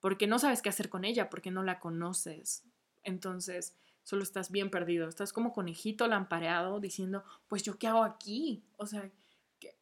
porque 0.00 0.26
no 0.26 0.38
sabes 0.38 0.62
qué 0.62 0.68
hacer 0.68 0.88
con 0.88 1.04
ella, 1.04 1.30
porque 1.30 1.50
no 1.50 1.62
la 1.62 1.80
conoces. 1.80 2.64
Entonces, 3.02 3.76
solo 4.02 4.22
estás 4.22 4.50
bien 4.50 4.70
perdido, 4.70 5.08
estás 5.08 5.32
como 5.32 5.52
conejito 5.52 6.06
lampareado 6.06 6.80
diciendo, 6.80 7.24
pues 7.48 7.62
yo 7.62 7.78
qué 7.78 7.88
hago 7.88 8.04
aquí, 8.04 8.62
o 8.76 8.86
sea, 8.86 9.10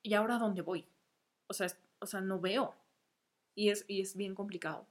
¿y 0.02 0.14
ahora 0.14 0.38
dónde 0.38 0.62
voy? 0.62 0.86
O 1.48 1.54
sea, 1.54 1.68
o 1.98 2.06
sea 2.06 2.20
no 2.20 2.40
veo. 2.40 2.74
Y 3.54 3.68
es, 3.68 3.84
y 3.88 4.00
es 4.00 4.16
bien 4.16 4.34
complicado. 4.34 4.86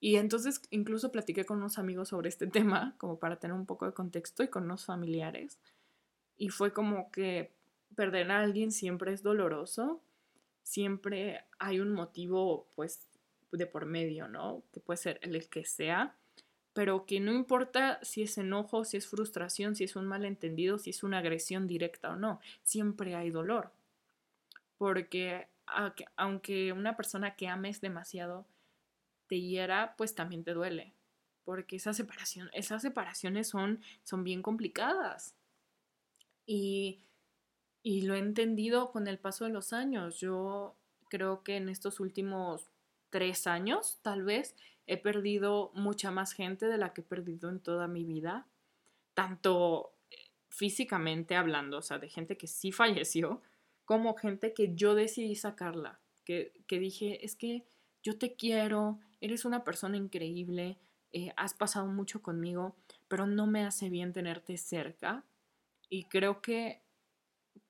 Y 0.00 0.16
entonces 0.16 0.60
incluso 0.70 1.10
platiqué 1.10 1.46
con 1.46 1.58
unos 1.58 1.78
amigos 1.78 2.08
sobre 2.08 2.28
este 2.28 2.46
tema, 2.58 2.94
como 2.98 3.18
para 3.18 3.38
tener 3.38 3.56
un 3.56 3.66
poco 3.66 3.86
de 3.86 3.94
contexto, 3.94 4.42
y 4.42 4.48
con 4.48 4.64
unos 4.64 4.84
familiares. 4.84 5.58
Y 6.36 6.50
fue 6.50 6.72
como 6.72 7.10
que 7.10 7.54
perder 7.96 8.30
a 8.30 8.40
alguien 8.40 8.72
siempre 8.72 9.12
es 9.12 9.22
doloroso, 9.22 10.02
siempre 10.64 11.44
hay 11.60 11.78
un 11.78 11.92
motivo, 11.92 12.66
pues, 12.74 13.06
de 13.52 13.66
por 13.66 13.86
medio, 13.86 14.26
¿no? 14.26 14.64
Que 14.72 14.80
puede 14.80 14.96
ser 14.96 15.20
el 15.22 15.48
que 15.48 15.64
sea, 15.64 16.16
pero 16.72 17.06
que 17.06 17.20
no 17.20 17.32
importa 17.32 18.00
si 18.02 18.22
es 18.22 18.36
enojo, 18.36 18.84
si 18.84 18.96
es 18.96 19.06
frustración, 19.06 19.76
si 19.76 19.84
es 19.84 19.94
un 19.94 20.06
malentendido, 20.06 20.78
si 20.78 20.90
es 20.90 21.04
una 21.04 21.18
agresión 21.18 21.68
directa 21.68 22.10
o 22.10 22.16
no, 22.16 22.40
siempre 22.64 23.14
hay 23.14 23.30
dolor. 23.30 23.70
Porque 24.76 25.46
aunque 26.16 26.72
una 26.72 26.96
persona 26.96 27.36
que 27.36 27.46
ames 27.46 27.80
demasiado 27.80 28.44
te 29.28 29.40
hiera, 29.40 29.94
pues 29.96 30.16
también 30.16 30.42
te 30.42 30.52
duele. 30.52 30.92
Porque 31.44 31.76
esa 31.76 31.92
separación, 31.92 32.50
esas 32.54 32.82
separaciones 32.82 33.48
son, 33.48 33.80
son 34.02 34.24
bien 34.24 34.42
complicadas. 34.42 35.36
Y, 36.46 37.00
y 37.84 38.00
lo 38.00 38.14
he 38.14 38.18
entendido 38.18 38.90
con 38.90 39.06
el 39.06 39.18
paso 39.18 39.44
de 39.44 39.50
los 39.50 39.74
años. 39.74 40.18
Yo 40.18 40.74
creo 41.10 41.44
que 41.44 41.56
en 41.56 41.68
estos 41.68 42.00
últimos 42.00 42.70
tres 43.10 43.46
años, 43.46 43.98
tal 44.00 44.24
vez, 44.24 44.56
he 44.86 44.96
perdido 44.96 45.70
mucha 45.74 46.10
más 46.10 46.32
gente 46.32 46.66
de 46.66 46.78
la 46.78 46.94
que 46.94 47.02
he 47.02 47.04
perdido 47.04 47.50
en 47.50 47.60
toda 47.60 47.86
mi 47.86 48.04
vida, 48.04 48.48
tanto 49.12 49.92
eh, 50.10 50.16
físicamente 50.48 51.36
hablando, 51.36 51.78
o 51.78 51.82
sea, 51.82 51.98
de 51.98 52.08
gente 52.08 52.38
que 52.38 52.46
sí 52.46 52.72
falleció, 52.72 53.42
como 53.84 54.14
gente 54.14 54.54
que 54.54 54.74
yo 54.74 54.94
decidí 54.94 55.36
sacarla, 55.36 56.00
que, 56.24 56.52
dije, 56.70 57.22
es 57.22 57.36
que 57.36 57.66
yo 58.02 58.18
te 58.18 58.34
quiero, 58.34 58.98
eres 59.20 59.44
una 59.44 59.62
persona 59.62 59.98
increíble, 59.98 60.78
eh, 61.12 61.34
has 61.36 61.52
pasado 61.52 61.86
mucho 61.86 62.22
conmigo, 62.22 62.76
pero 63.08 63.26
no 63.26 63.46
me 63.46 63.62
hace 63.64 63.90
bien 63.90 64.14
tenerte 64.14 64.56
cerca 64.56 65.22
y 65.90 66.04
creo 66.04 66.40
que, 66.40 66.83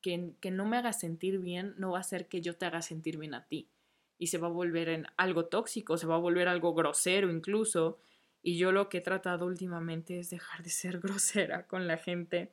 que, 0.05 0.51
no 0.51 0.67
me 0.67 0.77
haga 0.77 0.93
sentir 0.93 1.39
bien 1.39 1.75
no 1.79 1.93
va 1.93 1.99
a 1.99 2.01
hacer 2.03 2.29
que 2.29 2.43
yo 2.43 2.57
te 2.57 2.67
haga 2.67 2.83
sentir 2.83 3.17
bien 3.17 3.33
a 3.33 3.47
ti 3.47 3.71
y 4.19 4.27
se 4.27 4.37
va 4.37 4.49
a 4.49 4.51
volver 4.51 4.91
en 4.91 5.07
algo 5.17 5.47
tóxico, 5.47 5.97
se 5.97 6.07
va 6.07 6.17
a 6.17 6.19
volver 6.19 6.47
algo 6.47 6.75
grosero 6.75 7.31
incluso. 7.31 7.99
Y 8.43 8.59
yo 8.59 8.71
lo 8.71 8.91
que 8.91 8.99
he 8.99 9.01
tratado 9.01 9.47
últimamente 9.47 10.21
es 10.21 10.29
dejar 10.29 10.63
de 10.63 10.69
ser 10.69 11.01
grosera 11.01 11.67
con 11.67 11.87
la 11.87 11.97
gente 11.97 12.53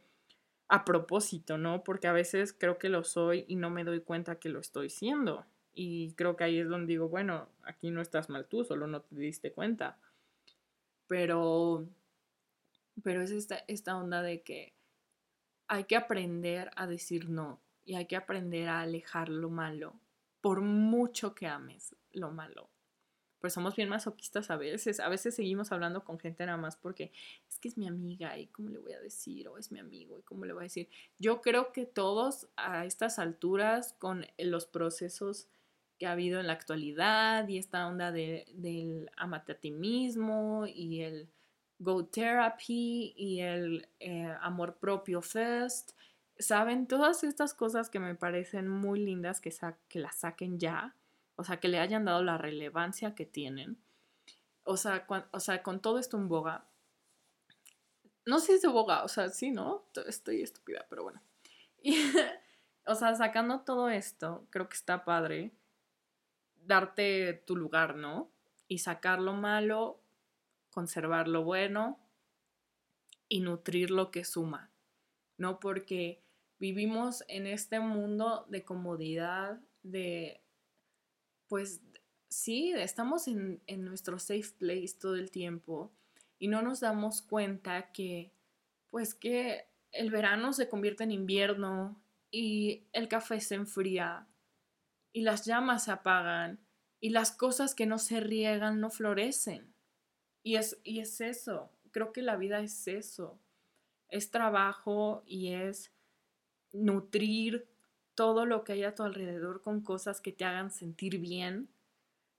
a 0.70 0.86
propósito, 0.86 1.58
¿no? 1.58 1.84
Porque 1.84 2.08
a 2.08 2.14
veces 2.14 2.56
creo 2.58 2.78
que 2.78 2.88
lo 2.88 3.04
soy 3.04 3.44
y 3.50 3.58
no 3.58 3.70
me 3.70 3.84
doy 3.84 4.00
cuenta 4.00 4.40
que 4.40 4.48
lo 4.48 4.62
estoy 4.62 4.90
siendo. 4.90 5.46
Y 5.74 6.14
creo 6.14 6.38
que 6.38 6.46
ahí 6.46 6.58
es 6.58 6.70
donde 6.70 6.94
digo, 6.94 7.10
bueno, 7.10 7.50
aquí 7.64 7.92
no 7.92 8.02
estás 8.02 8.30
mal 8.30 8.48
tú, 8.48 8.64
solo 8.64 8.88
no 8.88 9.02
te 9.02 9.16
diste 9.18 9.52
cuenta. 9.52 9.98
Pero, 11.08 11.86
pero 13.04 13.22
es 13.22 13.32
esta, 13.32 13.66
esta 13.68 13.98
onda 13.98 14.22
de 14.22 14.42
que 14.42 14.74
hay 15.72 15.86
que 15.86 15.96
aprender 15.96 16.70
a 16.76 16.86
decir 16.86 17.30
no 17.30 17.62
y 17.86 17.96
hay 17.96 18.06
que 18.06 18.18
aprender 18.18 18.68
a 18.68 18.82
alejar 18.82 19.30
lo 19.30 19.50
malo 19.50 19.98
por 20.42 20.60
mucho 20.60 21.34
que 21.34 21.48
ames 21.48 21.96
lo 22.12 22.30
malo. 22.30 22.70
Pues 23.40 23.54
somos 23.54 23.78
bien 23.78 23.88
masoquistas 23.88 24.52
a 24.52 24.58
veces. 24.58 25.00
A 25.00 25.08
veces 25.08 25.34
seguimos 25.34 25.72
hablando 25.72 26.04
con 26.04 26.20
gente 26.20 26.46
nada 26.46 26.58
más 26.58 26.76
porque 26.76 27.14
es 27.48 27.58
que 27.58 27.70
es 27.70 27.78
mi 27.78 27.88
amiga 27.88 28.38
y 28.38 28.48
cómo 28.48 28.70
le 28.70 28.80
voy 28.80 28.92
a 28.92 29.00
decir, 29.00 29.48
o 29.48 29.58
es 29.58 29.72
mi 29.72 29.80
amigo 29.80 30.20
y 30.20 30.24
cómo 30.24 30.44
le 30.44 30.52
voy 30.52 30.64
a 30.64 30.64
decir. 30.64 30.90
Yo 31.20 31.42
creo 31.42 31.72
que 31.72 31.86
todos 31.86 32.50
a 32.58 32.86
estas 32.86 33.18
alturas, 33.18 33.94
con 33.98 34.26
los 34.38 34.66
procesos 34.66 35.48
que 35.98 36.06
ha 36.06 36.12
habido 36.12 36.42
en 36.42 36.48
la 36.48 36.54
actualidad 36.54 37.48
y 37.48 37.58
esta 37.58 37.88
onda 37.88 38.12
de, 38.12 38.46
del 38.56 39.10
amate 39.16 39.54
a 39.54 39.60
ti 39.60 39.72
mismo 39.72 40.66
y 40.68 41.00
el 41.00 41.30
go 41.82 42.06
therapy 42.06 43.13
y 43.17 43.41
el 43.41 43.89
eh, 44.00 44.34
amor 44.41 44.78
propio 44.78 45.22
first, 45.22 45.91
¿saben? 46.38 46.88
Todas 46.88 47.24
estas 47.24 47.54
cosas 47.54 47.89
que 47.89 48.00
me 48.00 48.13
parecen 48.15 48.67
muy 48.67 49.00
lindas 49.00 49.41
que, 49.41 49.54
que 49.89 50.00
las 50.00 50.15
saquen 50.17 50.60
ya, 50.60 50.96
o 51.36 51.44
sea, 51.44 51.60
que 51.60 51.67
le 51.67 51.80
hayan 51.80 52.06
dado 52.06 52.24
la 52.24 52.38
relevancia 52.38 53.15
que 53.15 53.26
tienen. 53.26 53.78
O 54.63 54.78
sea, 54.78 55.08
o 55.32 55.39
sea, 55.39 55.63
con 55.63 55.82
todo 55.82 55.98
esto 55.98 56.17
en 56.17 56.28
boga, 56.28 56.67
no 58.26 58.39
sé 58.39 58.46
si 58.48 58.54
es 58.54 58.62
de 58.62 58.67
boga, 58.67 59.04
o 59.04 59.08
sea, 59.08 59.30
sí, 59.30 59.50
¿no? 59.50 59.88
Estoy 60.06 60.44
estúpida, 60.44 60.86
pero 60.88 61.04
bueno. 61.04 61.22
o 62.86 62.94
sea, 62.94 63.15
sacando 63.15 63.62
todo 63.62 63.89
esto, 63.89 64.46
creo 64.52 64.70
que 64.70 64.76
está 64.76 65.04
padre 65.04 65.52
darte 66.63 67.44
tu 67.48 67.56
lugar, 67.56 67.96
¿no? 67.96 68.32
Y 68.67 68.78
sacar 68.78 69.20
lo 69.20 69.34
malo, 69.34 70.01
conservar 70.72 71.28
lo 71.28 71.44
bueno 71.44 72.00
y 73.30 73.42
nutrir 73.42 73.92
lo 73.92 74.12
que 74.12 74.24
suma, 74.26 74.72
¿no? 75.38 75.60
Porque 75.60 76.24
vivimos 76.60 77.24
en 77.28 77.48
este 77.48 77.80
mundo 77.80 78.46
de 78.50 78.64
comodidad, 78.64 79.60
de, 79.84 80.44
pues 81.48 81.82
sí, 82.28 82.72
estamos 82.74 83.28
en, 83.28 83.62
nuestro 83.68 84.20
safe 84.20 84.52
place 84.58 84.96
todo 85.00 85.16
el 85.16 85.32
tiempo 85.32 85.92
y 86.40 86.48
no 86.48 86.62
nos 86.62 86.80
damos 86.80 87.22
cuenta 87.22 87.92
que, 87.92 88.34
pues 88.90 89.14
que 89.14 89.66
el 89.92 90.12
verano 90.12 90.54
se 90.54 90.70
convierte 90.70 91.04
en 91.04 91.12
invierno 91.12 92.02
y 92.32 92.88
el 92.94 93.08
café 93.08 93.40
se 93.42 93.56
enfría 93.56 94.28
y 95.14 95.22
las 95.22 95.46
llamas 95.46 95.86
se 95.86 95.92
apagan 95.92 96.60
y 97.00 97.10
las 97.10 97.32
cosas 97.32 97.76
que 97.76 97.86
no 97.86 97.98
se 97.98 98.20
riegan 98.20 98.80
no 98.80 98.90
florecen. 98.90 99.71
Y 100.44 100.56
es, 100.56 100.80
y 100.84 101.00
es 101.00 101.22
eso, 101.22 101.72
creo 101.92 102.12
que 102.12 102.22
la 102.22 102.36
vida 102.36 102.60
es 102.62 102.88
eso, 102.88 103.40
es 104.10 104.32
trabajo 104.32 105.24
y 105.26 105.54
es 105.54 105.92
nutrir 106.74 107.68
todo 108.16 108.46
lo 108.46 108.64
que 108.64 108.74
hay 108.74 108.84
a 108.84 108.96
tu 108.96 109.04
alrededor 109.04 109.62
con 109.62 109.82
cosas 109.82 110.22
que 110.22 110.32
te 110.32 110.46
hagan 110.46 110.72
sentir 110.72 111.20
bien, 111.20 111.70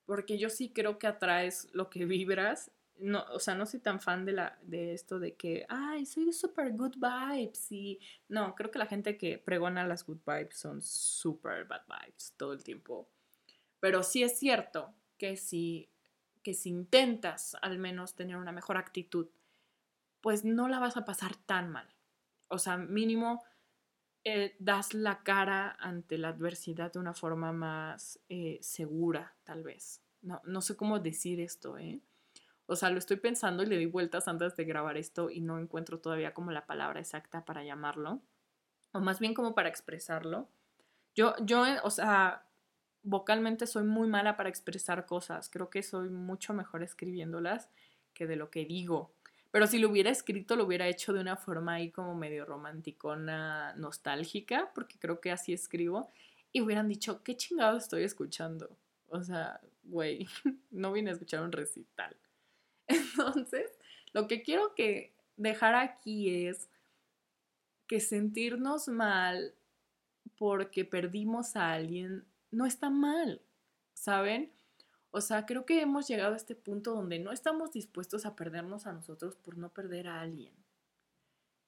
porque 0.05 0.39
yo 0.39 0.51
sí 0.51 0.73
creo 0.73 0.99
que 0.99 1.07
atraes 1.07 1.69
lo 1.73 1.91
que 1.91 2.05
vibras. 2.05 2.71
No, 2.99 3.25
o 3.33 3.41
sea, 3.41 3.55
no 3.55 3.67
soy 3.67 3.81
tan 3.81 4.01
fan 4.01 4.25
de, 4.25 4.33
la, 4.33 4.59
de 4.63 4.93
esto 4.93 5.19
de 5.19 5.35
que, 5.35 5.65
ay, 5.69 6.07
soy 6.07 6.33
super 6.33 6.73
good 6.73 6.95
vibes 6.97 7.73
y 7.73 7.99
no, 8.29 8.55
creo 8.55 8.71
que 8.71 8.79
la 8.79 8.87
gente 8.87 9.17
que 9.17 9.39
pregona 9.39 9.87
las 9.87 10.05
good 10.05 10.21
vibes 10.27 10.57
son 10.57 10.83
super 10.83 11.65
bad 11.65 11.83
vibes 11.87 12.35
todo 12.37 12.53
el 12.53 12.63
tiempo. 12.63 13.09
Pero 13.81 14.03
sí 14.03 14.23
es 14.23 14.39
cierto 14.39 14.95
que 15.19 15.37
si, 15.37 15.89
que 16.43 16.55
si 16.55 16.71
intentas 16.71 17.57
al 17.63 17.79
menos 17.79 18.15
tener 18.15 18.37
una 18.37 18.53
mejor 18.53 18.77
actitud, 18.77 19.29
pues 20.21 20.45
no 20.45 20.69
la 20.69 20.79
vas 20.79 20.97
a 20.97 21.05
pasar 21.05 21.37
tan 21.37 21.71
mal. 21.71 21.89
O 22.49 22.59
sea, 22.59 22.77
mínimo 22.77 23.43
eh, 24.25 24.55
das 24.59 24.95
la 24.95 25.23
cara 25.23 25.77
ante 25.81 26.17
la 26.19 26.29
adversidad 26.29 26.93
de 26.93 27.01
una 27.01 27.15
forma 27.15 27.53
más 27.53 28.21
eh, 28.29 28.59
segura, 28.63 29.35
tal 29.45 29.63
vez. 29.63 30.03
No, 30.21 30.41
no 30.45 30.61
sé 30.61 30.77
cómo 30.77 31.01
decir 31.01 31.41
esto, 31.41 31.77
¿eh? 31.79 32.01
O 32.67 32.77
sea, 32.77 32.91
lo 32.91 32.99
estoy 32.99 33.17
pensando 33.17 33.63
y 33.63 33.67
le 33.67 33.77
di 33.77 33.87
vueltas 33.87 34.29
antes 34.29 34.55
de 34.57 34.65
grabar 34.65 34.97
esto 34.97 35.29
y 35.29 35.41
no 35.41 35.59
encuentro 35.59 35.99
todavía 35.99 36.33
como 36.33 36.53
la 36.53 36.67
palabra 36.67 37.01
exacta 37.01 37.45
para 37.45 37.65
llamarlo. 37.65 38.23
O 38.93 39.01
más 39.01 39.19
bien 39.19 39.35
como 39.35 39.55
para 39.55 39.69
expresarlo. 39.69 40.49
Yo, 41.15 41.35
yo, 41.45 41.65
o 41.83 41.91
sea, 41.91 42.47
vocalmente 43.03 43.67
soy 43.67 43.85
muy 43.85 44.09
mala 44.09 44.37
para 44.37 44.49
expresar 44.49 45.07
cosas. 45.07 45.49
Creo 45.49 45.71
que 45.71 45.83
soy 45.83 46.09
mucho 46.09 46.55
mejor 46.55 46.83
escribiéndolas 46.83 47.69
que 48.15 48.27
de 48.27 48.37
lo 48.37 48.51
que 48.51 48.65
digo. 48.65 49.13
Pero 49.51 49.67
si 49.67 49.79
lo 49.79 49.91
hubiera 49.91 50.11
escrito, 50.11 50.57
lo 50.57 50.65
hubiera 50.65 50.89
hecho 50.89 51.13
de 51.13 51.21
una 51.21 51.37
forma 51.37 51.75
ahí 51.75 51.91
como 51.91 52.15
medio 52.15 52.45
romanticona, 52.47 53.75
nostálgica, 53.75 54.71
porque 54.75 54.99
creo 54.99 55.21
que 55.21 55.31
así 55.31 55.53
escribo. 55.53 56.11
Y 56.53 56.63
hubieran 56.63 56.89
dicho, 56.89 57.23
¿qué 57.23 57.37
chingado 57.37 57.77
estoy 57.77 58.05
escuchando? 58.05 58.77
O 59.09 59.23
sea, 59.23 59.61
güey, 59.85 60.27
no 60.71 60.93
vine 60.93 61.11
a 61.11 61.13
escuchar 61.15 61.43
un 61.43 61.53
recital. 61.53 62.17
Entonces, 62.89 63.71
lo 64.13 64.27
que 64.27 64.43
quiero 64.43 64.75
que 64.75 65.13
dejar 65.37 65.75
aquí 65.75 66.47
es 66.47 66.71
que 67.87 68.01
sentirnos 68.01 68.89
mal 68.89 69.55
porque 70.39 70.85
perdimos 70.85 71.57
a 71.57 71.73
alguien 71.73 72.25
no 72.53 72.67
está 72.67 72.91
mal, 72.91 73.43
¿saben? 73.95 74.53
O 75.11 75.21
sea, 75.21 75.45
creo 75.45 75.67
que 75.67 75.81
hemos 75.81 76.07
llegado 76.07 76.35
a 76.35 76.37
este 76.37 76.55
punto 76.55 76.95
donde 76.95 77.19
no 77.19 77.33
estamos 77.33 77.73
dispuestos 77.73 78.25
a 78.25 78.37
perdernos 78.37 78.87
a 78.87 78.93
nosotros 78.93 79.37
por 79.37 79.59
no 79.59 79.71
perder 79.71 80.07
a 80.07 80.21
alguien. 80.21 80.55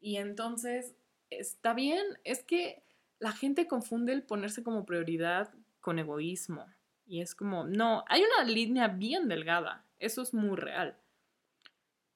Y 0.01 0.17
entonces, 0.17 0.95
está 1.31 1.75
bien, 1.75 2.05
es 2.25 2.45
que 2.45 2.85
la 3.19 3.33
gente 3.33 3.67
confunde 3.67 4.13
el 4.13 4.23
ponerse 4.23 4.63
como 4.63 4.87
prioridad 4.87 5.53
con 5.81 5.99
egoísmo. 5.99 6.67
Y 7.07 7.21
es 7.21 7.35
como, 7.35 7.65
no, 7.65 8.05
hay 8.09 8.23
una 8.23 8.45
línea 8.45 8.89
bien 8.89 9.29
delgada, 9.29 9.85
eso 9.99 10.23
es 10.23 10.33
muy 10.33 10.57
real. 10.57 10.97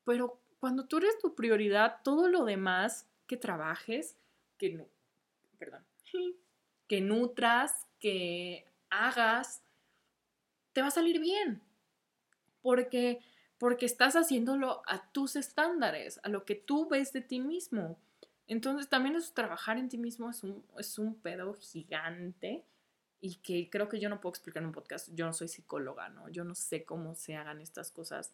Pero 0.05 0.41
cuando 0.61 0.87
tú 0.87 0.99
eres 0.99 1.19
tu 1.19 1.35
prioridad, 1.35 2.01
todo 2.03 2.29
lo 2.29 2.45
demás 2.45 3.07
que 3.27 3.37
trabajes, 3.37 4.17
que, 4.57 4.87
que 6.89 7.01
nutras, 7.01 7.88
que 7.99 8.67
hagas, 8.91 9.63
te 10.73 10.81
va 10.81 10.89
a 10.89 10.93
salir 10.93 11.21
bien. 11.21 11.63
Porque, 12.63 13.21
porque 13.59 13.87
estás 13.87 14.15
haciéndolo 14.17 14.83
a 14.87 15.11
tus 15.13 15.37
estándares, 15.37 16.21
a 16.23 16.29
lo 16.29 16.45
que 16.45 16.55
tú 16.55 16.89
ves 16.89 17.13
de 17.13 17.21
ti 17.21 17.41
mismo. 17.41 17.99
Entonces 18.47 18.89
también 18.89 19.15
es 19.15 19.33
trabajar 19.35 19.79
en 19.79 19.89
ti 19.89 19.99
mismo 19.99 20.31
es 20.31 20.43
un, 20.43 20.65
es 20.79 20.99
un 20.99 21.15
pedo 21.15 21.55
gigante 21.55 22.65
y 23.21 23.37
que 23.37 23.69
creo 23.69 23.89
que 23.89 24.01
yo 24.01 24.09
no 24.09 24.21
puedo 24.21 24.33
explicar 24.33 24.63
en 24.63 24.69
un 24.69 24.73
podcast. 24.73 25.11
Yo 25.15 25.27
no 25.27 25.33
soy 25.33 25.49
psicóloga, 25.49 26.09
¿no? 26.09 26.29
Yo 26.31 26.45
no 26.45 26.55
sé 26.55 26.85
cómo 26.85 27.15
se 27.15 27.37
hagan 27.37 27.61
estas 27.61 27.91
cosas. 27.91 28.33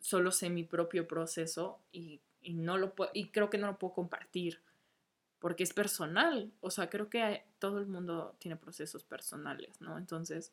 Solo 0.00 0.32
sé 0.32 0.50
mi 0.50 0.64
propio 0.64 1.06
proceso 1.06 1.78
y, 1.92 2.20
y 2.40 2.54
no 2.54 2.78
lo 2.78 2.94
y 3.14 3.28
creo 3.28 3.48
que 3.48 3.58
no 3.58 3.68
lo 3.68 3.78
puedo 3.78 3.94
compartir 3.94 4.60
porque 5.42 5.64
es 5.64 5.74
personal. 5.74 6.52
O 6.60 6.70
sea, 6.70 6.88
creo 6.88 7.10
que 7.10 7.44
todo 7.58 7.80
el 7.80 7.86
mundo 7.86 8.36
tiene 8.38 8.56
procesos 8.56 9.02
personales, 9.02 9.80
¿no? 9.80 9.98
Entonces, 9.98 10.52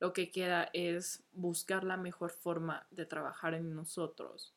lo 0.00 0.14
que 0.14 0.30
queda 0.30 0.70
es 0.72 1.22
buscar 1.32 1.84
la 1.84 1.98
mejor 1.98 2.30
forma 2.30 2.86
de 2.90 3.04
trabajar 3.04 3.52
en 3.52 3.74
nosotros, 3.74 4.54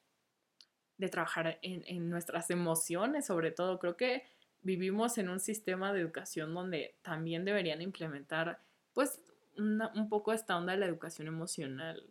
de 0.97 1.09
trabajar 1.09 1.59
en, 1.61 2.09
nuestras 2.09 2.49
emociones, 2.49 3.25
sobre 3.25 3.51
todo. 3.51 3.77
Creo 3.77 3.97
que 3.97 4.23
vivimos 4.61 5.17
en 5.17 5.27
un 5.27 5.41
sistema 5.41 5.91
de 5.91 5.99
educación 5.99 6.53
donde 6.53 6.95
también 7.01 7.43
deberían 7.43 7.81
implementar, 7.81 8.61
pues, 8.93 9.21
un 9.57 10.07
poco 10.07 10.31
esta 10.31 10.55
onda 10.55 10.71
de 10.71 10.79
la 10.79 10.85
educación 10.85 11.27
emocional. 11.27 12.09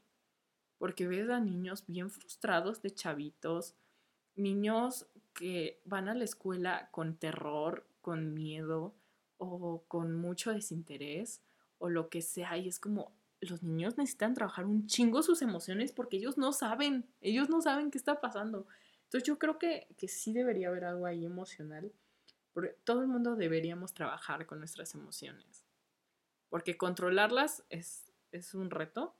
Porque 0.77 1.09
ves 1.09 1.31
a 1.31 1.41
niños 1.41 1.85
bien 1.87 2.11
frustrados 2.11 2.83
de 2.83 2.91
chavitos, 2.91 3.75
niños 4.35 5.07
que 5.37 5.81
van 5.85 6.09
a 6.09 6.15
la 6.15 6.25
escuela 6.25 6.89
con 6.91 7.17
terror, 7.17 7.87
con 8.01 8.35
miedo 8.35 8.95
o 9.39 9.85
con 9.87 10.15
mucho 10.15 10.53
desinterés 10.53 11.43
o 11.79 11.89
lo 11.89 12.09
que 12.09 12.23
sea. 12.23 12.57
Y 12.57 12.69
es 12.69 12.79
como, 12.81 13.13
los 13.41 13.63
niños 13.63 13.99
necesitan 13.99 14.35
trabajar 14.35 14.65
un 14.65 14.87
chingo 14.87 15.23
sus 15.23 15.43
emociones 15.43 15.93
porque 15.93 16.17
ellos 16.17 16.39
no 16.39 16.53
saben, 16.53 17.07
ellos 17.21 17.49
no 17.49 17.61
saben 17.61 17.91
qué 17.91 17.99
está 17.99 18.21
pasando. 18.21 18.67
Entonces 19.05 19.27
yo 19.27 19.39
creo 19.39 19.59
que, 19.59 19.87
que 19.97 20.09
sí 20.09 20.33
debería 20.33 20.69
haber 20.69 20.85
algo 20.85 21.07
ahí 21.07 21.25
emocional. 21.25 21.93
Porque 22.53 22.75
todo 22.85 23.03
el 23.03 23.09
mundo 23.09 23.37
deberíamos 23.37 23.93
trabajar 23.93 24.47
con 24.47 24.59
nuestras 24.59 24.95
emociones. 24.95 25.67
Porque 26.49 26.79
controlarlas 26.79 27.63
es, 27.69 28.11
es 28.33 28.55
un 28.55 28.71
reto. 28.71 29.15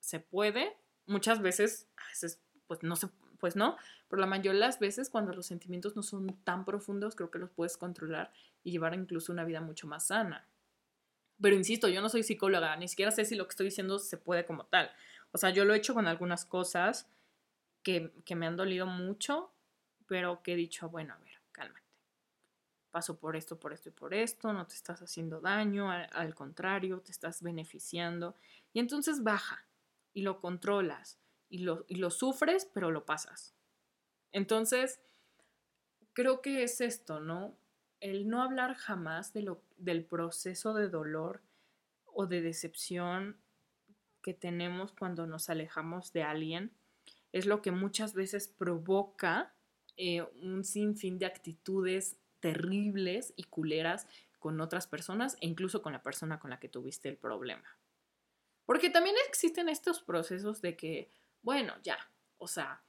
Se 0.00 0.18
puede. 0.18 0.76
Muchas 1.06 1.40
veces, 1.40 1.86
a 1.96 2.08
veces, 2.08 2.40
pues 2.66 2.82
no 2.82 2.96
se, 2.96 3.08
pues 3.40 3.56
no, 3.56 3.76
pero 4.08 4.20
la 4.20 4.26
mayoría 4.26 4.52
de 4.52 4.66
las 4.66 4.78
veces 4.78 5.10
cuando 5.10 5.32
los 5.32 5.46
sentimientos 5.46 5.96
no 5.96 6.02
son 6.02 6.36
tan 6.44 6.64
profundos, 6.64 7.16
creo 7.16 7.30
que 7.30 7.38
los 7.38 7.50
puedes 7.50 7.76
controlar 7.76 8.32
y 8.62 8.70
llevar 8.70 8.94
incluso 8.94 9.32
una 9.32 9.44
vida 9.44 9.60
mucho 9.60 9.86
más 9.86 10.06
sana. 10.06 10.46
Pero 11.40 11.56
insisto, 11.56 11.88
yo 11.88 12.02
no 12.02 12.08
soy 12.08 12.22
psicóloga, 12.22 12.76
ni 12.76 12.86
siquiera 12.86 13.10
sé 13.10 13.24
si 13.24 13.34
lo 13.34 13.46
que 13.46 13.50
estoy 13.50 13.66
diciendo 13.66 13.98
se 13.98 14.18
puede 14.18 14.44
como 14.44 14.66
tal. 14.66 14.90
O 15.32 15.38
sea, 15.38 15.50
yo 15.50 15.64
lo 15.64 15.72
he 15.72 15.78
hecho 15.78 15.94
con 15.94 16.06
algunas 16.06 16.44
cosas 16.44 17.08
que, 17.82 18.12
me 18.34 18.46
han 18.46 18.56
dolido 18.56 18.86
mucho, 18.86 19.52
pero 20.06 20.42
que 20.42 20.52
he 20.52 20.56
dicho, 20.56 20.90
bueno, 20.90 21.14
a 21.14 21.18
ver, 21.18 21.40
cálmate. 21.52 21.80
Paso 22.90 23.18
por 23.18 23.36
esto, 23.36 23.58
por 23.58 23.72
esto 23.72 23.88
y 23.88 23.92
por 23.92 24.12
esto, 24.12 24.52
no 24.52 24.66
te 24.66 24.74
estás 24.74 25.00
haciendo 25.00 25.40
daño, 25.40 25.90
al 25.90 26.34
contrario, 26.34 27.00
te 27.00 27.12
estás 27.12 27.42
beneficiando. 27.42 28.34
Y 28.72 28.80
entonces 28.80 29.22
baja 29.22 29.64
y 30.12 30.22
lo 30.22 30.40
controlas 30.40 31.19
y 31.50 31.58
lo, 31.58 32.10
sufres, 32.10 32.64
pero 32.72 32.90
lo 32.90 33.04
pasas. 33.04 33.54
Entonces, 34.32 35.00
creo 36.12 36.40
que 36.40 36.62
es 36.62 36.80
esto, 36.80 37.20
¿no? 37.20 37.56
El 37.98 38.28
no 38.28 38.42
hablar 38.42 38.74
jamás 38.74 39.32
de 39.32 39.42
lo, 39.42 39.62
del 39.76 40.04
proceso 40.04 40.72
de 40.72 40.88
dolor 40.88 41.42
o 42.06 42.26
de 42.26 42.40
decepción 42.40 43.36
que 44.22 44.32
tenemos 44.32 44.92
cuando 44.92 45.26
nos 45.26 45.50
alejamos 45.50 46.12
de 46.12 46.22
alguien 46.22 46.70
es 47.32 47.46
lo 47.46 47.62
que 47.62 47.72
muchas 47.72 48.14
veces 48.14 48.48
provoca 48.48 49.52
eh, 49.96 50.22
un 50.42 50.64
sinfín 50.64 51.18
de 51.18 51.26
actitudes 51.26 52.16
terribles 52.40 53.34
y 53.36 53.44
culeras 53.44 54.06
con 54.38 54.60
otras 54.60 54.86
personas 54.86 55.36
e 55.40 55.46
incluso 55.46 55.82
con 55.82 55.92
la 55.92 56.02
persona 56.02 56.38
con 56.38 56.50
la 56.50 56.58
que 56.58 56.68
tuviste 56.68 57.08
el 57.08 57.16
problema. 57.16 57.76
Porque 58.66 58.88
también 58.88 59.16
existen 59.28 59.68
estos 59.68 60.00
procesos 60.00 60.62
de 60.62 60.76
que 60.76 61.10
bueno, 61.42 61.74
ya, 61.82 61.98
o 62.38 62.46
sea, 62.46 62.82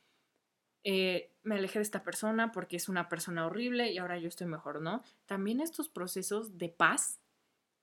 eh, 0.83 1.31
me 1.43 1.55
alejé 1.55 1.79
de 1.79 1.83
esta 1.83 2.03
persona 2.03 2.51
porque 2.51 2.75
es 2.75 2.89
una 2.89 3.07
persona 3.07 3.45
horrible 3.45 3.91
y 3.91 3.97
ahora 3.97 4.17
yo 4.17 4.27
estoy 4.27 4.47
mejor, 4.47 4.81
¿no? 4.81 5.03
También 5.25 5.59
estos 5.59 5.89
procesos 5.89 6.57
de 6.57 6.69
paz 6.69 7.19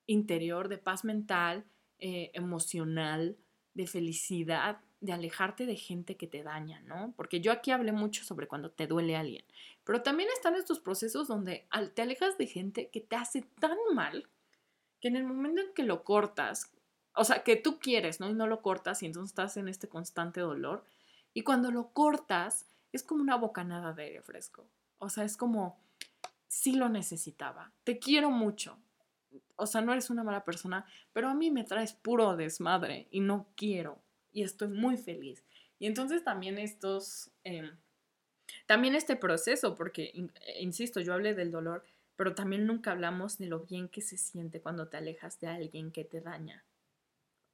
interior, 0.07 0.69
de 0.69 0.79
paz 0.79 1.05
mental, 1.05 1.65
eh, 1.99 2.31
emocional, 2.35 3.37
de 3.75 3.87
felicidad, 3.87 4.81
de 5.01 5.13
alejarte 5.13 5.67
de 5.67 5.77
gente 5.77 6.17
que 6.17 6.27
te 6.27 6.43
daña, 6.43 6.81
¿no? 6.81 7.13
Porque 7.17 7.41
yo 7.41 7.53
aquí 7.53 7.71
hablé 7.71 7.93
mucho 7.93 8.25
sobre 8.25 8.49
cuando 8.49 8.71
te 8.71 8.89
duele 8.89 9.17
alguien, 9.17 9.45
pero 9.85 10.03
también 10.03 10.29
están 10.35 10.57
estos 10.57 10.81
procesos 10.81 11.29
donde 11.29 11.69
te 11.95 12.03
alejas 12.03 12.37
de 12.37 12.47
gente 12.47 12.89
que 12.91 13.01
te 13.01 13.15
hace 13.15 13.43
tan 13.61 13.77
mal 13.95 14.29
que 15.01 15.09
en 15.09 15.17
el 15.17 15.25
momento 15.25 15.61
en 15.61 15.73
que 15.75 15.85
lo 15.85 16.03
cortas, 16.03 16.73
o 17.19 17.25
sea, 17.25 17.43
que 17.43 17.57
tú 17.57 17.81
quieres, 17.81 18.21
¿no? 18.21 18.31
Y 18.31 18.33
no 18.33 18.47
lo 18.47 18.63
cortas 18.63 19.03
y 19.03 19.07
entonces 19.07 19.33
estás 19.33 19.57
en 19.57 19.67
este 19.67 19.89
constante 19.89 20.41
dolor. 20.41 20.85
Y 21.35 21.43
cuando 21.43 21.73
lo 21.73 21.89
cortas, 21.89 22.67
es 22.93 23.03
como 23.03 23.23
una 23.23 23.35
bocanada 23.35 23.93
de 23.93 24.05
aire 24.05 24.23
fresco. 24.23 24.69
O 24.99 25.09
sea, 25.09 25.25
es 25.25 25.37
como, 25.37 25.81
sí 26.47 26.77
lo 26.77 26.89
necesitaba. 26.89 27.73
Te 27.83 27.99
quiero 27.99 28.31
mucho. 28.31 28.79
O 29.57 29.67
sea, 29.67 29.81
no 29.81 29.93
eres 29.93 30.11
una 30.11 30.23
mala 30.23 30.45
persona, 30.45 30.87
pero 31.13 31.29
a 31.29 31.35
mí 31.35 31.51
me 31.51 31.65
traes 31.65 31.93
puro 31.93 32.37
desmadre 32.37 33.09
y 33.11 33.19
no 33.19 33.49
quiero. 33.57 33.99
Y 34.33 34.45
estoy 34.45 34.69
muy 34.69 34.97
feliz. 34.97 35.45
Y 35.81 35.89
entonces 35.89 36.23
también 36.23 36.57
estos, 36.57 37.33
em, 37.43 37.77
también 38.67 38.95
este 38.95 39.17
proceso, 39.17 39.75
porque, 39.75 40.13
insisto, 40.61 41.01
yo 41.01 41.15
hablé 41.15 41.35
del 41.35 41.51
dolor, 41.51 41.85
pero 42.15 42.37
también 42.37 42.65
nunca 42.65 42.93
hablamos 42.93 43.39
de 43.39 43.47
lo 43.47 43.59
bien 43.59 43.89
que 43.89 44.03
se 44.03 44.17
siente 44.17 44.61
cuando 44.61 44.87
te 44.87 44.99
alejas 44.99 45.41
de 45.41 45.49
alguien 45.49 45.91
que 45.91 46.05
te 46.05 46.21
daña 46.21 46.65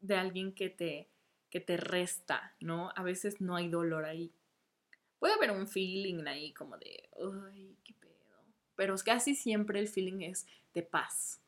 de 0.06 0.16
alguien 0.16 0.52
que 0.52 0.70
te, 0.70 1.08
que 1.50 1.60
te 1.60 1.76
resta, 1.76 2.54
¿no? 2.60 2.92
A 2.96 3.02
veces 3.02 3.40
no 3.40 3.56
hay 3.56 3.68
dolor 3.68 4.04
ahí. 4.04 4.32
Puede 5.18 5.34
haber 5.34 5.50
un 5.50 5.66
feeling 5.66 6.26
ahí 6.26 6.52
como 6.52 6.76
de, 6.76 7.08
ay, 7.52 7.76
qué 7.84 7.94
pedo. 7.94 8.14
Pero 8.76 8.94
casi 9.04 9.34
siempre 9.34 9.80
el 9.80 9.88
feeling 9.88 10.20
es 10.22 10.46
de 10.74 10.82
paz, 10.82 11.40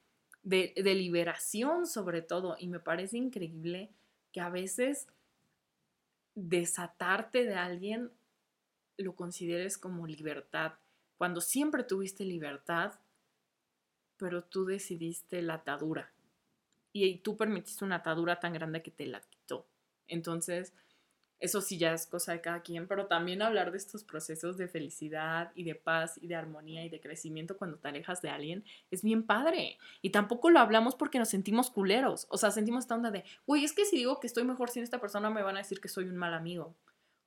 de, 0.42 0.72
de 0.76 0.94
liberación 0.94 1.86
sobre 1.86 2.22
todo. 2.22 2.56
Y 2.58 2.68
me 2.68 2.80
parece 2.80 3.18
increíble 3.18 3.90
que 4.32 4.40
a 4.40 4.48
veces 4.48 5.08
desatarte 6.34 7.44
de 7.44 7.54
alguien 7.54 8.10
lo 8.98 9.14
consideres 9.14 9.76
como 9.76 10.06
libertad, 10.06 10.74
cuando 11.18 11.40
siempre 11.40 11.82
tuviste 11.82 12.24
libertad 12.24 12.98
pero 14.16 14.42
tú 14.42 14.64
decidiste 14.64 15.42
la 15.42 15.54
atadura. 15.54 16.12
Y 17.04 17.18
tú 17.18 17.36
permitiste 17.36 17.84
una 17.84 17.96
atadura 17.96 18.40
tan 18.40 18.52
grande 18.52 18.82
que 18.82 18.90
te 18.90 19.06
la 19.06 19.20
quitó. 19.20 19.66
Entonces, 20.08 20.72
eso 21.38 21.60
sí 21.60 21.76
ya 21.76 21.92
es 21.92 22.06
cosa 22.06 22.32
de 22.32 22.40
cada 22.40 22.62
quien, 22.62 22.88
pero 22.88 23.06
también 23.06 23.42
hablar 23.42 23.70
de 23.70 23.76
estos 23.76 24.04
procesos 24.04 24.56
de 24.56 24.68
felicidad 24.68 25.52
y 25.54 25.64
de 25.64 25.74
paz 25.74 26.18
y 26.22 26.28
de 26.28 26.34
armonía 26.34 26.84
y 26.84 26.88
de 26.88 27.00
crecimiento 27.00 27.58
cuando 27.58 27.76
te 27.76 27.88
alejas 27.88 28.22
de 28.22 28.30
alguien 28.30 28.64
es 28.90 29.02
bien 29.02 29.22
padre. 29.22 29.76
Y 30.00 30.10
tampoco 30.10 30.48
lo 30.48 30.60
hablamos 30.60 30.94
porque 30.94 31.18
nos 31.18 31.28
sentimos 31.28 31.70
culeros. 31.70 32.26
O 32.30 32.38
sea, 32.38 32.50
sentimos 32.50 32.84
esta 32.84 32.94
onda 32.94 33.10
de, 33.10 33.24
güey, 33.46 33.64
es 33.64 33.74
que 33.74 33.84
si 33.84 33.96
digo 33.96 34.18
que 34.18 34.26
estoy 34.26 34.44
mejor 34.44 34.70
sin 34.70 34.82
esta 34.82 35.00
persona 35.00 35.28
me 35.28 35.42
van 35.42 35.56
a 35.56 35.60
decir 35.60 35.80
que 35.80 35.88
soy 35.88 36.04
un 36.04 36.16
mal 36.16 36.32
amigo 36.32 36.74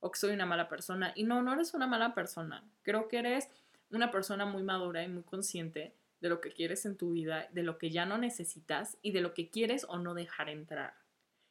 o 0.00 0.10
que 0.10 0.18
soy 0.18 0.32
una 0.32 0.46
mala 0.46 0.68
persona. 0.68 1.12
Y 1.14 1.22
no, 1.22 1.42
no 1.42 1.52
eres 1.52 1.74
una 1.74 1.86
mala 1.86 2.12
persona. 2.14 2.64
Creo 2.82 3.06
que 3.06 3.18
eres 3.18 3.48
una 3.92 4.10
persona 4.10 4.44
muy 4.44 4.64
madura 4.64 5.04
y 5.04 5.08
muy 5.08 5.22
consciente 5.22 5.94
de 6.20 6.28
lo 6.28 6.40
que 6.40 6.52
quieres 6.52 6.84
en 6.86 6.96
tu 6.96 7.12
vida, 7.12 7.48
de 7.52 7.62
lo 7.62 7.78
que 7.78 7.90
ya 7.90 8.06
no 8.06 8.18
necesitas 8.18 8.98
y 9.02 9.12
de 9.12 9.20
lo 9.20 9.34
que 9.34 9.50
quieres 9.50 9.86
o 9.88 9.98
no 9.98 10.14
dejar 10.14 10.48
entrar. 10.48 10.94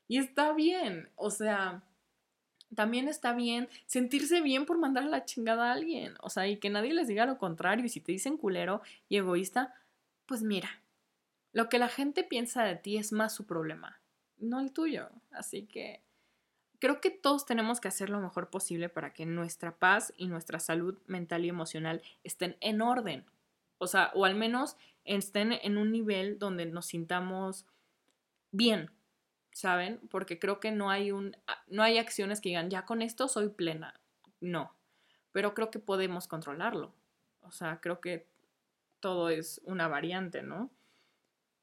Y 0.07 0.17
está 0.17 0.53
bien, 0.53 1.09
o 1.15 1.31
sea, 1.31 1.83
también 2.75 3.07
está 3.07 3.33
bien 3.33 3.67
sentirse 3.85 4.41
bien 4.41 4.65
por 4.65 4.77
mandar 4.77 5.05
la 5.05 5.25
chingada 5.25 5.69
a 5.69 5.73
alguien. 5.73 6.15
O 6.21 6.29
sea, 6.29 6.47
y 6.47 6.57
que 6.57 6.69
nadie 6.69 6.93
les 6.93 7.07
diga 7.07 7.25
lo 7.25 7.37
contrario. 7.37 7.85
Y 7.85 7.89
si 7.89 7.99
te 7.99 8.11
dicen 8.11 8.37
culero 8.37 8.81
y 9.07 9.17
egoísta, 9.17 9.73
pues 10.25 10.43
mira, 10.43 10.69
lo 11.51 11.69
que 11.69 11.79
la 11.79 11.89
gente 11.89 12.23
piensa 12.23 12.63
de 12.63 12.75
ti 12.75 12.97
es 12.97 13.11
más 13.11 13.33
su 13.33 13.45
problema, 13.45 13.99
no 14.37 14.59
el 14.59 14.71
tuyo. 14.71 15.09
Así 15.31 15.65
que 15.65 16.03
creo 16.79 17.01
que 17.01 17.09
todos 17.09 17.45
tenemos 17.45 17.79
que 17.79 17.87
hacer 17.87 18.09
lo 18.09 18.19
mejor 18.19 18.49
posible 18.49 18.89
para 18.89 19.13
que 19.13 19.25
nuestra 19.25 19.77
paz 19.77 20.13
y 20.17 20.27
nuestra 20.27 20.59
salud 20.59 20.97
mental 21.07 21.45
y 21.45 21.49
emocional 21.49 22.01
estén 22.23 22.55
en 22.61 22.81
orden. 22.81 23.25
O 23.79 23.87
sea, 23.87 24.11
o 24.13 24.25
al 24.25 24.35
menos 24.35 24.77
estén 25.05 25.53
en 25.53 25.77
un 25.77 25.91
nivel 25.91 26.37
donde 26.37 26.67
nos 26.67 26.85
sintamos 26.85 27.65
bien, 28.51 28.91
¿saben? 29.51 29.99
Porque 30.09 30.37
creo 30.37 30.59
que 30.59 30.71
no 30.71 30.91
hay 30.91 31.11
un 31.11 31.35
ah, 31.47 31.63
no 31.67 31.81
hay 31.81 31.97
acciones 31.97 32.41
que 32.41 32.49
digan, 32.49 32.69
ya 32.69 32.85
con 32.85 33.01
esto 33.01 33.27
soy 33.27 33.49
plena. 33.49 33.99
No. 34.39 34.75
Pero 35.31 35.53
creo 35.53 35.71
que 35.71 35.79
podemos 35.79 36.27
controlarlo. 36.27 36.93
O 37.41 37.51
sea, 37.51 37.79
creo 37.81 37.99
que 38.01 38.27
todo 38.99 39.29
es 39.29 39.61
una 39.63 39.87
variante, 39.87 40.43
¿no? 40.43 40.69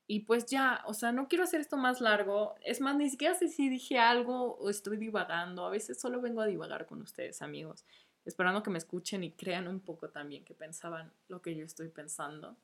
Y 0.08 0.20
pues 0.20 0.46
ya, 0.46 0.82
o 0.86 0.94
sea, 0.94 1.10
no 1.12 1.28
quiero 1.28 1.44
hacer 1.44 1.60
esto 1.60 1.76
más 1.76 2.00
largo. 2.00 2.54
Es 2.62 2.80
más, 2.80 2.96
ni 2.96 3.10
siquiera 3.10 3.34
sé 3.34 3.48
si 3.48 3.68
dije 3.68 3.98
algo 3.98 4.56
o 4.56 4.70
estoy 4.70 4.96
divagando. 4.98 5.64
A 5.64 5.70
veces 5.70 6.00
solo 6.00 6.20
vengo 6.20 6.40
a 6.40 6.46
divagar 6.46 6.86
con 6.86 7.02
ustedes, 7.02 7.42
amigos, 7.42 7.84
esperando 8.26 8.62
que 8.62 8.70
me 8.70 8.78
escuchen 8.78 9.24
y 9.24 9.32
crean 9.32 9.68
un 9.68 9.80
poco 9.80 10.10
también 10.10 10.44
que 10.44 10.54
pensaban 10.54 11.12
lo 11.28 11.40
que 11.40 11.56
yo 11.56 11.64
estoy 11.64 11.88
pensando. 11.88 12.56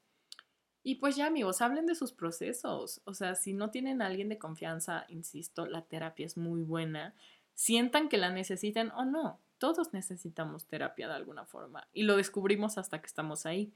Y 0.85 0.97
pues 0.97 1.15
ya 1.15 1.27
amigos, 1.27 1.63
hablen 1.63 1.87
de 1.87 1.95
sus 1.95 2.13
procesos. 2.13 3.01
O 3.05 3.15
sea, 3.15 3.37
si 3.37 3.53
no 3.53 3.71
tienen 3.71 4.03
a 4.03 4.07
alguien 4.07 4.29
de 4.29 4.39
confianza, 4.39 5.07
insisto, 5.09 5.67
la 5.67 5.83
terapia 5.83 6.27
es 6.27 6.37
muy 6.37 6.63
buena. 6.63 7.15
Sientan 7.55 8.09
que 8.09 8.19
la 8.19 8.31
necesiten 8.31 8.91
o 8.91 9.05
no. 9.05 9.41
Todos 9.59 9.93
necesitamos 9.93 10.67
terapia 10.67 11.07
de 11.07 11.15
alguna 11.15 11.45
forma. 11.47 11.87
Y 11.93 12.03
lo 12.03 12.17
descubrimos 12.17 12.79
hasta 12.79 13.01
que 13.01 13.07
estamos 13.07 13.47
ahí. 13.47 13.73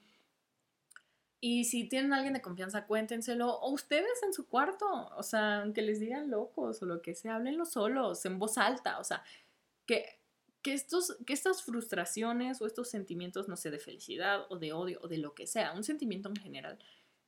Y 1.40 1.64
si 1.64 1.88
tienen 1.88 2.12
a 2.12 2.16
alguien 2.16 2.34
de 2.34 2.42
confianza, 2.42 2.86
cuéntenselo. 2.86 3.56
O 3.60 3.70
ustedes 3.70 4.20
en 4.24 4.32
su 4.32 4.48
cuarto. 4.48 4.86
O 5.16 5.22
sea, 5.22 5.62
aunque 5.62 5.82
les 5.82 6.00
digan 6.00 6.28
locos 6.28 6.82
o 6.82 6.86
lo 6.86 7.02
que 7.02 7.14
sea, 7.14 7.36
háblenlo 7.36 7.66
solos, 7.66 8.24
en 8.26 8.40
voz 8.40 8.58
alta. 8.58 8.98
O 8.98 9.04
sea, 9.04 9.22
que, 9.86 10.15
que, 10.66 10.74
estos, 10.74 11.16
que 11.24 11.32
estas 11.32 11.62
frustraciones 11.62 12.60
o 12.60 12.66
estos 12.66 12.90
sentimientos, 12.90 13.46
no 13.46 13.56
sé, 13.56 13.70
de 13.70 13.78
felicidad 13.78 14.46
o 14.50 14.58
de 14.58 14.72
odio 14.72 14.98
o 15.00 15.06
de 15.06 15.18
lo 15.18 15.32
que 15.32 15.46
sea, 15.46 15.72
un 15.72 15.84
sentimiento 15.84 16.28
en 16.28 16.34
general, 16.34 16.76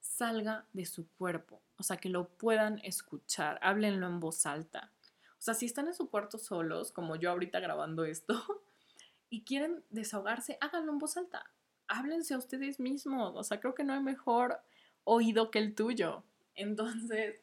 salga 0.01 0.67
de 0.73 0.85
su 0.85 1.09
cuerpo, 1.11 1.63
o 1.77 1.85
sea, 1.85 1.99
que 1.99 2.09
lo 2.09 2.31
puedan 2.31 2.81
escuchar, 2.83 3.61
háblenlo 3.63 4.09
en 4.09 4.19
voz 4.19 4.45
alta. 4.45 4.91
O 5.39 5.41
sea, 5.41 5.55
si 5.55 5.67
están 5.67 5.87
en 5.87 5.95
su 5.95 6.11
cuarto 6.11 6.37
solos, 6.37 6.91
como 6.91 7.15
yo 7.15 7.31
ahorita 7.31 7.61
grabando 7.61 8.05
esto, 8.05 8.35
y 9.31 9.45
quieren 9.45 9.85
desahogarse, 9.91 10.59
háganlo 10.61 10.91
en 10.91 10.99
voz 10.99 11.17
alta. 11.17 11.49
Háblense 11.87 12.35
a 12.35 12.39
ustedes 12.39 12.81
mismos. 12.81 13.35
O 13.37 13.45
sea, 13.45 13.61
creo 13.61 13.77
que 13.77 13.85
no 13.85 13.93
hay 13.93 14.01
mejor 14.01 14.61
oído 15.05 15.53
que 15.53 15.61
el 15.61 15.77
tuyo. 15.77 16.25
Entonces, 16.57 17.37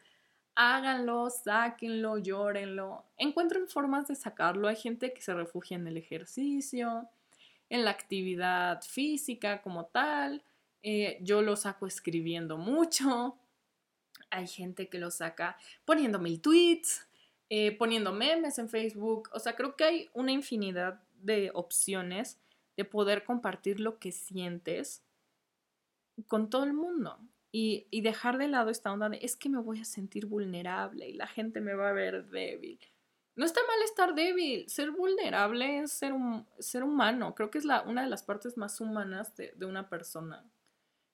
háganlo, 0.55 1.29
sáquenlo, 1.29 2.17
llórenlo. 2.17 3.05
Encuentren 3.17 3.67
formas 3.67 4.07
de 4.07 4.15
sacarlo. 4.15 4.67
Hay 4.67 4.77
gente 4.77 5.13
que 5.13 5.21
se 5.21 5.33
refugia 5.33 5.75
en 5.75 5.87
el 5.87 5.97
ejercicio, 5.97 7.09
en 7.69 7.85
la 7.85 7.91
actividad 7.91 8.81
física 8.81 9.61
como 9.61 9.85
tal. 9.85 10.43
Eh, 10.81 11.17
yo 11.21 11.41
lo 11.41 11.55
saco 11.55 11.87
escribiendo 11.87 12.57
mucho. 12.57 13.37
Hay 14.29 14.47
gente 14.47 14.87
que 14.87 14.97
lo 14.97 15.11
saca 15.11 15.57
poniendo 15.83 16.19
mil 16.19 16.41
tweets, 16.41 17.07
eh, 17.49 17.71
poniendo 17.73 18.11
memes 18.11 18.57
en 18.57 18.69
Facebook. 18.69 19.29
O 19.33 19.39
sea, 19.39 19.55
creo 19.55 19.75
que 19.75 19.83
hay 19.83 20.09
una 20.13 20.31
infinidad 20.31 21.01
de 21.21 21.51
opciones 21.53 22.39
de 22.77 22.85
poder 22.85 23.23
compartir 23.23 23.79
lo 23.79 23.99
que 23.99 24.11
sientes 24.11 25.03
con 26.27 26.49
todo 26.49 26.63
el 26.63 26.73
mundo. 26.73 27.19
Y, 27.57 28.01
dejar 28.01 28.37
de 28.37 28.49
lado 28.49 28.69
esta 28.69 28.91
onda 28.91 29.07
de 29.07 29.17
es 29.21 29.37
que 29.37 29.47
me 29.47 29.61
voy 29.61 29.79
a 29.79 29.85
sentir 29.85 30.25
vulnerable 30.25 31.07
y 31.07 31.13
la 31.13 31.25
gente 31.25 31.61
me 31.61 31.73
va 31.73 31.87
a 31.87 31.93
ver 31.93 32.25
débil. 32.25 32.77
No 33.37 33.45
está 33.45 33.61
mal 33.65 33.81
estar 33.85 34.13
débil, 34.13 34.67
ser 34.67 34.91
vulnerable 34.91 35.79
es 35.79 35.93
ser, 35.93 36.11
un, 36.11 36.45
ser 36.59 36.83
humano. 36.83 37.33
Creo 37.33 37.51
que 37.51 37.59
es 37.59 37.63
la, 37.63 37.83
una 37.83 38.03
de 38.03 38.09
las 38.09 38.23
partes 38.23 38.57
más 38.57 38.81
humanas 38.81 39.37
de, 39.37 39.53
de 39.55 39.65
una 39.65 39.87
persona. 39.87 40.45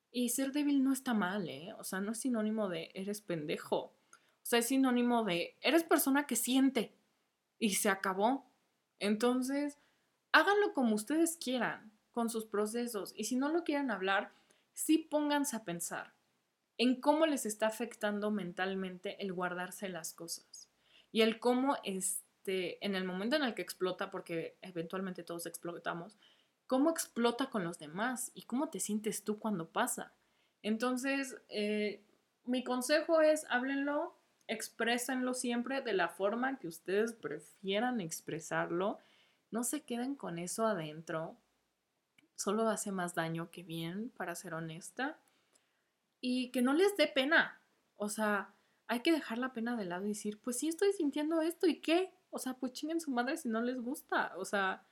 Y 0.10 0.30
ser 0.30 0.52
débil 0.52 0.84
no 0.84 0.92
está 0.92 1.14
mal, 1.14 1.48
¿eh? 1.48 1.76
O 1.78 1.84
sea, 1.84 2.02
no 2.02 2.14
es 2.14 2.22
sinónimo 2.22 2.70
de 2.70 2.90
eres 2.96 3.22
pendejo. 3.22 3.78
O 3.78 3.94
sea, 4.42 4.58
es 4.58 4.66
sinónimo 4.66 5.24
de 5.24 5.60
eres 5.62 5.84
persona 5.84 6.26
que 6.26 6.36
siente. 6.36 6.98
Y 7.60 7.76
se 7.76 7.90
acabó. 7.90 8.52
Entonces, 8.98 9.78
háganlo 10.32 10.74
como 10.74 10.96
ustedes 10.96 11.38
quieran, 11.38 11.92
con 12.14 12.32
sus 12.32 12.48
procesos. 12.48 13.14
Y 13.16 13.26
si 13.26 13.36
no 13.36 13.50
lo 13.50 13.64
quieren 13.64 13.92
hablar, 13.92 14.34
sí 14.74 14.98
pónganse 14.98 15.56
a 15.56 15.66
pensar 15.66 16.20
en 16.82 17.00
cómo 17.00 17.28
les 17.28 17.46
está 17.46 17.68
afectando 17.68 18.32
mentalmente 18.32 19.22
el 19.22 19.34
guardarse 19.34 19.88
las 19.88 20.16
cosas. 20.16 20.68
Y 21.12 21.22
el 21.22 21.38
cómo, 21.38 21.78
este, 21.84 22.84
en 22.84 22.96
el 22.96 23.04
momento 23.04 23.36
en 23.36 23.44
el 23.44 23.54
que 23.54 23.62
explota, 23.62 24.10
porque 24.10 24.58
eventualmente 24.64 25.22
todos 25.22 25.46
explotamos, 25.46 26.18
cómo 26.66 26.90
explota 26.90 27.52
con 27.52 27.64
los 27.64 27.78
demás 27.78 28.32
y 28.34 28.46
cómo 28.46 28.70
te 28.70 28.80
sientes 28.80 29.24
tú 29.24 29.38
cuando 29.38 29.70
pasa. 29.70 30.16
Entonces, 30.64 31.36
eh, 31.50 32.04
mi 32.46 32.64
consejo 32.64 33.22
es 33.22 33.46
háblenlo, 33.52 34.18
exprésenlo 34.48 35.36
siempre 35.36 35.84
de 35.84 35.94
la 35.94 36.10
forma 36.10 36.58
que 36.58 36.68
ustedes 36.68 37.14
prefieran 37.14 38.02
expresarlo. 38.02 38.98
No 39.52 39.64
se 39.64 39.84
queden 39.84 40.16
con 40.16 40.40
eso 40.40 40.66
adentro. 40.66 41.38
Solo 42.36 42.68
hace 42.68 42.92
más 42.92 43.14
daño 43.14 43.52
que 43.52 43.62
bien, 43.62 44.10
para 44.18 44.34
ser 44.34 44.56
honesta. 44.56 45.20
Y 46.22 46.52
que 46.52 46.62
no 46.62 46.74
les 46.74 46.96
dé 46.96 47.08
pena. 47.08 47.62
O 47.98 48.08
sea, 48.08 48.54
hay 48.88 49.02
que 49.02 49.12
dejar 49.12 49.40
la 49.40 49.54
pena 49.54 49.76
de 49.76 49.86
lado 49.86 50.06
y 50.06 50.10
decir, 50.10 50.40
pues 50.40 50.60
sí 50.60 50.70
estoy 50.70 50.94
sintiendo 50.94 51.42
esto 51.42 51.68
y 51.68 51.82
qué. 51.82 52.14
O 52.30 52.40
sea, 52.40 52.54
pues 52.54 52.72
chinguen 52.72 53.02
su 53.02 53.12
madre 53.12 53.36
si 53.38 53.50
no 53.50 53.62
les 53.62 53.82
gusta. 53.82 54.34
O 54.38 54.46
sea, 54.46 54.86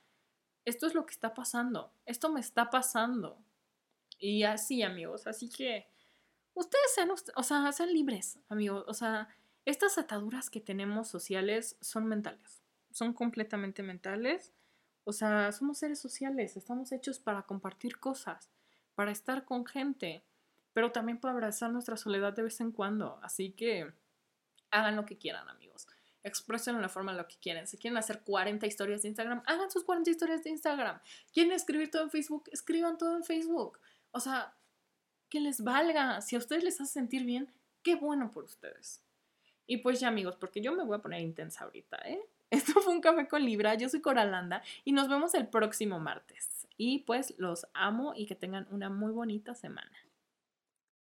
esto 0.64 0.86
es 0.86 0.94
lo 0.94 1.06
que 1.06 1.12
está 1.12 1.34
pasando, 1.34 1.92
esto 2.04 2.30
me 2.30 2.40
está 2.40 2.70
pasando. 2.70 3.42
Y 4.18 4.42
así, 4.42 4.82
amigos, 4.82 5.26
así 5.26 5.48
que 5.48 5.86
ustedes 6.54 6.94
sean, 6.94 7.10
o 7.10 7.42
sea, 7.42 7.72
sean 7.72 7.92
libres, 7.92 8.38
amigos. 8.48 8.84
O 8.86 8.94
sea, 8.94 9.28
estas 9.64 9.96
ataduras 9.98 10.50
que 10.50 10.60
tenemos 10.60 11.08
sociales 11.08 11.76
son 11.80 12.06
mentales, 12.06 12.62
son 12.90 13.14
completamente 13.14 13.82
mentales. 13.82 14.52
O 15.04 15.12
sea, 15.12 15.50
somos 15.52 15.78
seres 15.78 15.98
sociales, 15.98 16.56
estamos 16.56 16.92
hechos 16.92 17.18
para 17.18 17.42
compartir 17.42 17.98
cosas, 17.98 18.50
para 18.94 19.10
estar 19.10 19.46
con 19.46 19.64
gente, 19.64 20.24
pero 20.72 20.92
también 20.92 21.18
para 21.18 21.32
abrazar 21.32 21.70
nuestra 21.70 21.96
soledad 21.96 22.32
de 22.32 22.42
vez 22.42 22.60
en 22.60 22.72
cuando. 22.72 23.18
Así 23.22 23.52
que 23.52 23.92
hagan 24.70 24.96
lo 24.96 25.06
que 25.06 25.18
quieran, 25.18 25.48
amigos 25.48 25.86
expresen 26.22 26.76
en 26.76 26.82
la 26.82 26.88
forma 26.88 27.12
en 27.12 27.18
lo 27.18 27.26
que 27.26 27.36
quieren. 27.36 27.66
Si 27.66 27.78
quieren 27.78 27.96
hacer 27.96 28.22
40 28.22 28.66
historias 28.66 29.02
de 29.02 29.08
Instagram, 29.08 29.42
hagan 29.46 29.70
sus 29.70 29.84
40 29.84 30.10
historias 30.10 30.44
de 30.44 30.50
Instagram. 30.50 31.00
¿Quieren 31.32 31.52
escribir 31.52 31.90
todo 31.90 32.02
en 32.02 32.10
Facebook? 32.10 32.44
Escriban 32.52 32.98
todo 32.98 33.16
en 33.16 33.24
Facebook. 33.24 33.78
O 34.12 34.20
sea, 34.20 34.54
que 35.28 35.40
les 35.40 35.62
valga. 35.62 36.20
Si 36.20 36.36
a 36.36 36.38
ustedes 36.38 36.64
les 36.64 36.80
hace 36.80 36.92
sentir 36.92 37.24
bien, 37.24 37.50
qué 37.82 37.94
bueno 37.94 38.30
por 38.30 38.44
ustedes. 38.44 39.02
Y 39.66 39.78
pues 39.78 40.00
ya 40.00 40.08
amigos, 40.08 40.36
porque 40.36 40.60
yo 40.60 40.72
me 40.72 40.84
voy 40.84 40.96
a 40.96 41.02
poner 41.02 41.20
intensa 41.20 41.64
ahorita, 41.64 41.96
¿eh? 42.04 42.20
Esto 42.50 42.80
fue 42.80 42.92
un 42.92 43.00
café 43.00 43.28
con 43.28 43.44
Libra, 43.44 43.76
yo 43.76 43.88
soy 43.88 44.00
Coralanda 44.00 44.60
y 44.84 44.90
nos 44.90 45.08
vemos 45.08 45.34
el 45.34 45.46
próximo 45.46 46.00
martes. 46.00 46.66
Y 46.76 47.00
pues 47.00 47.34
los 47.38 47.68
amo 47.74 48.12
y 48.16 48.26
que 48.26 48.34
tengan 48.34 48.66
una 48.70 48.90
muy 48.90 49.12
bonita 49.12 49.54
semana. 49.54 49.92